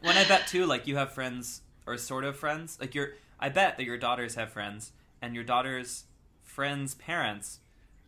when 0.01 0.17
I 0.17 0.27
bet 0.27 0.47
too, 0.47 0.65
like 0.65 0.85
you 0.87 0.97
have 0.97 1.13
friends 1.13 1.61
or 1.85 1.97
sort 1.97 2.25
of 2.25 2.37
friends, 2.37 2.77
like 2.79 2.93
you're 2.93 3.13
I 3.39 3.49
bet 3.49 3.77
that 3.77 3.83
your 3.83 3.97
daughters 3.97 4.35
have 4.35 4.51
friends, 4.51 4.93
and 5.21 5.35
your 5.35 5.43
daughters' 5.43 6.05
friends' 6.43 6.95
parents, 6.95 7.59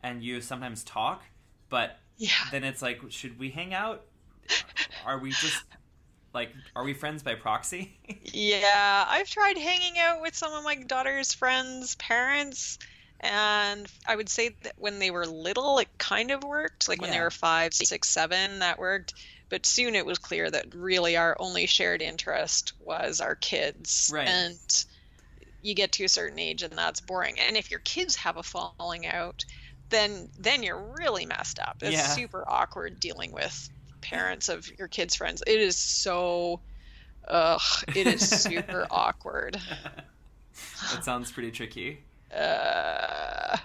and 0.02 0.24
you 0.24 0.40
sometimes 0.40 0.82
talk, 0.84 1.24
but 1.70 2.00
yeah. 2.18 2.30
then 2.52 2.64
it's 2.64 2.82
like, 2.82 3.02
should 3.10 3.38
we 3.38 3.50
hang 3.50 3.74
out? 3.74 4.06
Are 5.06 5.20
we 5.20 5.32
just 5.32 5.64
like, 6.36 6.52
are 6.76 6.84
we 6.84 6.94
friends 6.94 7.24
by 7.24 7.36
proxy? 7.36 7.98
yeah, 8.24 9.06
I've 9.08 9.30
tried 9.30 9.58
hanging 9.58 9.98
out 9.98 10.22
with 10.22 10.36
some 10.36 10.54
of 10.54 10.64
my 10.64 10.76
daughter's 10.76 11.34
friends' 11.34 11.96
parents, 11.96 12.78
and 13.20 13.88
I 14.08 14.16
would 14.16 14.30
say 14.30 14.50
that 14.64 14.74
when 14.78 15.00
they 15.00 15.10
were 15.10 15.26
little, 15.26 15.80
it 15.80 15.88
kind 15.98 16.30
of 16.30 16.44
worked. 16.44 16.88
Like 16.88 17.02
when 17.02 17.10
yeah. 17.10 17.18
they 17.18 17.24
were 17.24 17.32
five, 17.32 17.74
six, 17.74 18.10
seven, 18.10 18.60
that 18.60 18.78
worked 18.78 19.14
but 19.50 19.66
soon 19.66 19.96
it 19.96 20.06
was 20.06 20.18
clear 20.18 20.50
that 20.50 20.74
really 20.74 21.18
our 21.18 21.36
only 21.40 21.66
shared 21.66 22.02
interest 22.02 22.74
was 22.84 23.22
our 23.22 23.36
kids 23.36 24.10
right. 24.14 24.28
and 24.28 24.86
you 25.62 25.74
get 25.74 25.92
to 25.94 26.04
a 26.04 26.10
certain 26.10 26.40
age 26.40 26.64
and 26.64 26.74
that's 26.74 27.02
boring. 27.02 27.40
And 27.40 27.58
if 27.58 27.72
your 27.72 27.80
kids 27.80 28.16
have 28.18 28.38
a 28.38 28.44
falling 28.44 29.06
out, 29.08 29.46
then 29.90 30.30
then 30.40 30.64
you're 30.64 30.94
really 30.98 31.26
messed 31.26 31.60
up. 31.60 31.78
It's 31.82 31.94
yeah. 31.94 32.08
super 32.08 32.44
awkward 32.48 33.00
dealing 33.00 33.32
with 33.32 33.70
parents 34.10 34.50
of 34.50 34.70
your 34.78 34.88
kids' 34.88 35.16
friends. 35.16 35.44
It 35.46 35.60
is 35.60 35.76
so 35.76 36.60
ugh, 37.28 37.62
it 37.96 38.08
is 38.08 38.28
super 38.28 38.88
awkward. 38.92 39.60
That 40.92 41.04
sounds 41.04 41.32
pretty 41.32 41.52
tricky. 41.52 42.00
Uh 42.36 43.58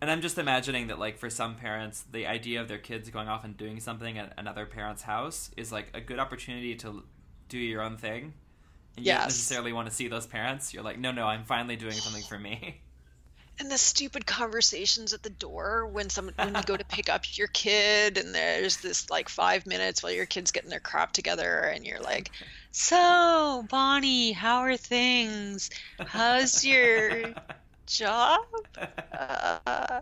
and 0.00 0.10
I'm 0.10 0.20
just 0.20 0.36
imagining 0.36 0.88
that, 0.88 0.98
like, 0.98 1.16
for 1.16 1.30
some 1.30 1.54
parents, 1.54 2.04
the 2.12 2.26
idea 2.26 2.60
of 2.60 2.68
their 2.68 2.76
kids 2.76 3.08
going 3.08 3.26
off 3.26 3.42
and 3.42 3.56
doing 3.56 3.80
something 3.80 4.18
at 4.18 4.34
another 4.36 4.66
parent's 4.66 5.02
house 5.02 5.50
is 5.56 5.72
like 5.72 5.86
a 5.94 6.00
good 6.00 6.18
opportunity 6.18 6.74
to 6.76 7.02
do 7.48 7.56
your 7.56 7.80
own 7.80 7.96
thing 7.96 8.34
and 8.96 9.04
you 9.04 9.10
yes. 9.10 9.18
don't 9.18 9.26
necessarily 9.28 9.72
want 9.72 9.88
to 9.88 9.94
see 9.94 10.08
those 10.08 10.26
parents. 10.26 10.72
You're 10.72 10.82
like, 10.82 10.98
no, 10.98 11.10
no, 11.10 11.26
I'm 11.26 11.44
finally 11.44 11.76
doing 11.76 11.94
something 11.94 12.22
for 12.22 12.38
me. 12.38 12.80
and 13.60 13.70
the 13.70 13.78
stupid 13.78 14.26
conversations 14.26 15.12
at 15.12 15.22
the 15.22 15.30
door 15.30 15.86
when 15.86 16.10
some 16.10 16.30
when 16.36 16.54
you 16.54 16.62
go 16.62 16.76
to 16.76 16.84
pick 16.84 17.08
up 17.08 17.24
your 17.38 17.48
kid 17.48 18.18
and 18.18 18.34
there's 18.34 18.78
this 18.78 19.08
like 19.10 19.28
five 19.28 19.66
minutes 19.66 20.02
while 20.02 20.12
your 20.12 20.26
kid's 20.26 20.50
getting 20.50 20.70
their 20.70 20.80
crap 20.80 21.12
together 21.12 21.60
and 21.60 21.84
you're 21.84 22.00
like 22.00 22.30
so 22.72 23.64
bonnie 23.70 24.32
how 24.32 24.58
are 24.58 24.76
things? 24.76 25.70
How's 25.98 26.64
your 26.64 27.32
job? 27.86 28.40
Uh, 28.76 30.00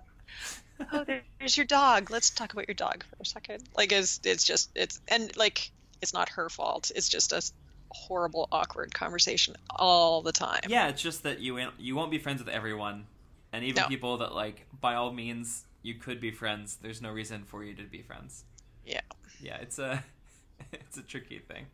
oh 0.92 1.04
there's 1.38 1.56
your 1.56 1.66
dog. 1.66 2.10
Let's 2.10 2.30
talk 2.30 2.52
about 2.52 2.68
your 2.68 2.74
dog 2.74 3.04
for 3.04 3.16
a 3.20 3.26
second. 3.26 3.64
Like 3.76 3.92
it's 3.92 4.20
it's 4.24 4.44
just 4.44 4.70
it's 4.74 5.00
and 5.08 5.34
like 5.36 5.70
it's 6.00 6.12
not 6.12 6.28
her 6.30 6.48
fault. 6.48 6.90
It's 6.94 7.08
just 7.08 7.32
a 7.32 7.42
horrible 7.90 8.48
awkward 8.50 8.94
conversation 8.94 9.54
all 9.70 10.22
the 10.22 10.32
time. 10.32 10.62
Yeah, 10.68 10.88
it's 10.88 11.02
just 11.02 11.22
that 11.22 11.40
you 11.40 11.60
you 11.78 11.94
won't 11.94 12.10
be 12.10 12.18
friends 12.18 12.42
with 12.42 12.52
everyone, 12.52 13.06
and 13.52 13.64
even 13.64 13.82
No. 13.82 13.88
people 13.88 14.18
that 14.18 14.34
like 14.34 14.66
by 14.80 14.94
all 14.94 15.12
means 15.12 15.64
you 15.82 15.94
could 15.94 16.20
be 16.20 16.30
friends. 16.30 16.76
There's 16.80 17.02
no 17.02 17.10
reason 17.10 17.44
for 17.44 17.64
you 17.64 17.74
to 17.74 17.82
be 17.84 18.02
friends. 18.02 18.44
yeah 18.84 19.00
Yeah, 19.40 19.56
it's 19.56 19.78
a 19.78 20.02
it's 20.72 20.96
a 20.98 21.02
tricky 21.02 21.38
thing. 21.40 21.66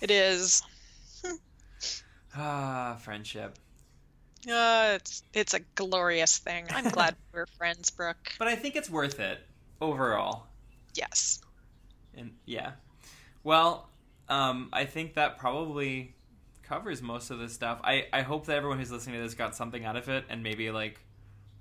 it 0.00 0.10
is 0.10 0.62
Ah, 2.36 2.96
friendship. 3.02 3.58
Uh, 4.50 4.92
it's 4.96 5.22
it's 5.34 5.54
a 5.54 5.60
glorious 5.74 6.38
thing. 6.38 6.66
I'm 6.70 6.88
glad 6.98 7.16
we're 7.32 7.46
friends, 7.46 7.90
Brooke. 7.90 8.32
But 8.38 8.48
I 8.48 8.54
think 8.56 8.76
it's 8.76 8.88
worth 8.88 9.18
it 9.20 9.40
overall. 9.80 10.46
Yes. 10.94 11.40
And 12.16 12.30
yeah. 12.46 12.72
Well, 13.42 13.88
um, 14.28 14.68
I 14.72 14.84
think 14.84 15.14
that 15.14 15.38
probably 15.38 16.14
covers 16.70 17.02
most 17.02 17.30
of 17.30 17.40
this 17.40 17.52
stuff. 17.52 17.80
I, 17.82 18.06
I 18.12 18.22
hope 18.22 18.46
that 18.46 18.56
everyone 18.56 18.78
who's 18.78 18.92
listening 18.92 19.16
to 19.16 19.22
this 19.22 19.34
got 19.34 19.56
something 19.56 19.84
out 19.84 19.96
of 19.96 20.08
it 20.08 20.24
and 20.28 20.40
maybe 20.44 20.70
like 20.70 21.00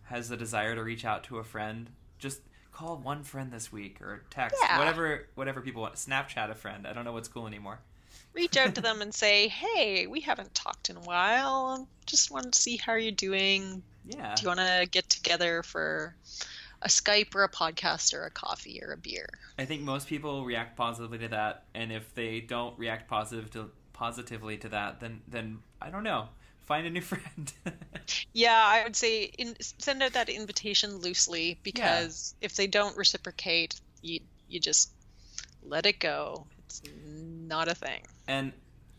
has 0.03 0.29
the 0.29 0.37
desire 0.37 0.75
to 0.75 0.83
reach 0.83 1.03
out 1.03 1.23
to 1.25 1.39
a 1.39 1.43
friend. 1.43 1.89
Just 2.19 2.41
call 2.71 2.95
one 2.97 3.23
friend 3.23 3.51
this 3.51 3.71
week 3.71 4.01
or 4.01 4.21
text 4.29 4.55
Yeah. 4.61 4.77
whatever 4.77 5.27
whatever 5.33 5.61
people 5.61 5.81
want. 5.81 5.95
Snapchat 5.95 6.51
a 6.51 6.55
friend. 6.55 6.85
I 6.85 6.93
don't 6.93 7.05
know 7.05 7.11
what's 7.13 7.27
cool 7.27 7.47
anymore. 7.47 7.79
Reach 8.35 8.55
out 8.55 8.75
to 8.75 8.81
them 8.87 9.01
and 9.01 9.11
say, 9.11 9.47
"Hey, 9.47 10.05
we 10.05 10.19
haven't 10.21 10.53
talked 10.53 10.91
in 10.91 10.95
a 10.97 11.01
while. 11.01 11.87
Just 12.05 12.29
wanted 12.29 12.53
to 12.53 12.61
see 12.61 12.77
how 12.77 12.93
you're 12.93 13.11
doing. 13.11 13.81
Yeah. 14.05 14.35
Do 14.35 14.43
you 14.43 14.47
want 14.47 14.59
to 14.59 14.87
get 14.91 15.09
together 15.09 15.63
for 15.63 16.15
a 16.83 16.87
Skype 16.87 17.33
or 17.35 17.43
a 17.43 17.49
podcast 17.49 18.13
or 18.13 18.25
a 18.25 18.29
coffee 18.31 18.79
or 18.83 18.91
a 18.93 18.97
beer?" 18.97 19.27
I 19.57 19.65
think 19.65 19.81
most 19.81 20.07
people 20.07 20.45
react 20.45 20.77
positively 20.77 21.17
to 21.17 21.29
that, 21.29 21.63
and 21.73 21.91
if 21.91 22.13
they 22.13 22.39
don't 22.41 22.77
react 22.77 23.09
positive 23.09 23.49
to, 23.51 23.71
positively 23.99 24.57
to 24.59 24.69
that, 24.69 24.99
then 25.01 25.21
then 25.27 25.59
I 25.81 25.89
don't 25.89 26.03
know. 26.03 26.29
Find 26.59 26.85
a 26.87 26.89
new 26.89 27.01
friend. 27.11 27.53
Yeah, 28.33 28.63
I 28.65 28.83
would 28.83 28.95
say 28.95 29.23
in, 29.25 29.55
send 29.59 30.01
out 30.03 30.13
that 30.13 30.29
invitation 30.29 30.97
loosely 30.97 31.59
because 31.63 32.35
if 32.41 32.55
they 32.55 32.67
don't 32.67 32.95
reciprocate, 32.97 33.79
you 34.01 34.21
you 34.47 34.59
just 34.59 34.91
let 35.63 35.85
it 35.85 35.99
go. 35.99 36.47
It's 36.65 36.81
not 37.03 37.67
a 37.67 37.75
thing. 37.75 38.05
and 38.27 38.53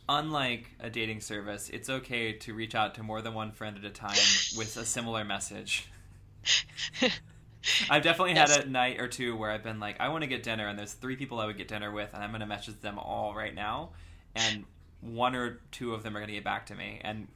unlike 0.08 0.70
a 0.80 0.90
dating 0.90 1.20
service, 1.20 1.68
it's 1.70 1.88
okay 1.88 2.32
to 2.32 2.52
reach 2.54 2.74
out 2.74 2.94
to 2.96 3.02
more 3.02 3.22
than 3.22 3.34
one 3.34 3.52
friend 3.52 3.76
at 3.78 3.84
a 3.84 3.90
time 3.90 4.36
with 4.56 4.76
a 4.76 4.84
similar 4.84 5.24
message. 5.24 5.88
I've 7.90 8.02
definitely 8.02 8.34
Yes. 8.34 8.56
had 8.56 8.66
a 8.66 8.68
night 8.68 9.00
or 9.00 9.08
two 9.08 9.36
where 9.36 9.50
I've 9.50 9.62
been 9.62 9.80
like, 9.80 10.00
I 10.00 10.08
want 10.08 10.22
to 10.22 10.26
get 10.28 10.42
dinner, 10.42 10.66
and 10.66 10.78
there's 10.78 10.94
three 10.94 11.16
people 11.16 11.38
I 11.40 11.46
would 11.46 11.58
get 11.58 11.68
dinner 11.68 11.90
with, 11.92 12.14
and 12.14 12.22
I'm 12.22 12.30
going 12.30 12.40
to 12.40 12.46
message 12.46 12.80
them 12.80 12.98
all 12.98 13.34
right 13.34 13.54
now, 13.54 13.90
and 14.34 14.64
one 15.00 15.34
or 15.34 15.60
two 15.72 15.94
of 15.94 16.02
them 16.02 16.16
are 16.16 16.20
going 16.20 16.28
to 16.28 16.34
get 16.34 16.44
back 16.44 16.66
to 16.66 16.74
me, 16.74 17.00
and 17.02 17.28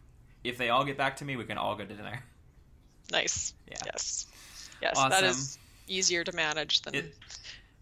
if 0.42 0.58
they 0.58 0.68
all 0.70 0.84
get 0.84 0.96
back 0.98 1.16
to 1.16 1.24
me, 1.24 1.36
we 1.36 1.44
can 1.44 1.56
all 1.58 1.74
go 1.74 1.84
to 1.84 1.94
dinner. 1.94 2.22
Nice. 3.10 3.54
Yeah. 3.70 3.76
Yes. 3.86 4.26
Yes, 4.82 4.96
that 4.98 5.12
Awesome. 5.12 5.24
is 5.26 5.58
easier 5.88 6.24
to 6.24 6.32
manage 6.34 6.82
than 6.82 6.94
It 6.94 7.14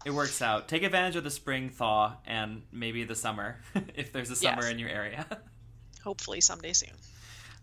it 0.05 0.11
works 0.11 0.41
out. 0.41 0.67
Take 0.67 0.83
advantage 0.83 1.15
of 1.15 1.23
the 1.23 1.31
spring 1.31 1.69
thaw 1.69 2.13
and 2.25 2.63
maybe 2.71 3.03
the 3.05 3.15
summer 3.15 3.57
if 3.95 4.11
there's 4.11 4.29
a 4.29 4.35
summer 4.35 4.63
Yes. 4.63 4.71
in 4.71 4.79
your 4.79 4.89
area. 4.89 5.25
hopefully 6.03 6.41
someday 6.41 6.73
soon. 6.73 6.91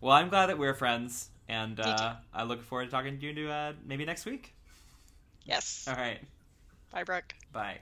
well, 0.01 0.13
I'm 0.15 0.29
glad 0.31 0.47
that 0.47 0.57
we're 0.59 0.73
friends, 0.75 1.29
and 1.49 1.79
uh, 1.81 2.15
I 2.33 2.45
look 2.45 2.63
forward 2.63 2.87
to 2.87 2.91
talking 2.91 3.19
to 3.19 3.27
you 3.27 3.49
uh, 3.51 3.73
maybe 3.85 4.05
next 4.07 4.25
week. 4.25 4.55
Yes. 5.45 5.87
All 5.89 5.95
right, 5.95 6.21
Bye, 6.91 7.05
Brooke. 7.05 7.35
bye. 7.53 7.79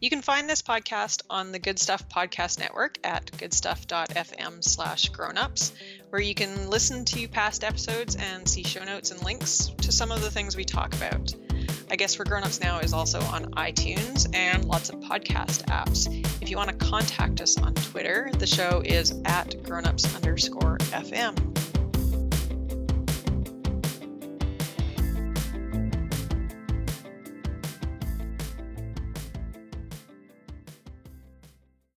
You 0.00 0.10
can 0.10 0.22
find 0.22 0.48
this 0.48 0.62
podcast 0.62 1.22
on 1.28 1.50
the 1.50 1.58
Good 1.58 1.76
Stuff 1.76 2.08
Podcast 2.08 2.60
Network 2.60 2.98
at 3.02 3.36
goodstuff.fm 3.36 4.62
slash 4.62 5.08
grownups, 5.08 5.72
where 6.10 6.22
you 6.22 6.36
can 6.36 6.70
listen 6.70 7.04
to 7.06 7.26
past 7.26 7.64
episodes 7.64 8.14
and 8.14 8.48
see 8.48 8.62
show 8.62 8.84
notes 8.84 9.10
and 9.10 9.20
links 9.24 9.72
to 9.78 9.90
some 9.90 10.12
of 10.12 10.22
the 10.22 10.30
things 10.30 10.56
we 10.56 10.64
talk 10.64 10.94
about. 10.94 11.34
I 11.90 11.96
Guess 11.96 12.14
for 12.14 12.24
Grownups 12.24 12.60
Now 12.60 12.78
is 12.78 12.92
also 12.92 13.20
on 13.22 13.46
iTunes 13.54 14.32
and 14.36 14.66
lots 14.66 14.88
of 14.88 15.00
podcast 15.00 15.64
apps. 15.64 16.06
If 16.40 16.48
you 16.48 16.56
want 16.56 16.70
to 16.70 16.76
contact 16.76 17.40
us 17.40 17.58
on 17.58 17.74
Twitter, 17.74 18.30
the 18.38 18.46
show 18.46 18.82
is 18.84 19.20
at 19.24 19.60
grownups 19.64 20.14
underscore 20.14 20.78
FM. 20.78 21.67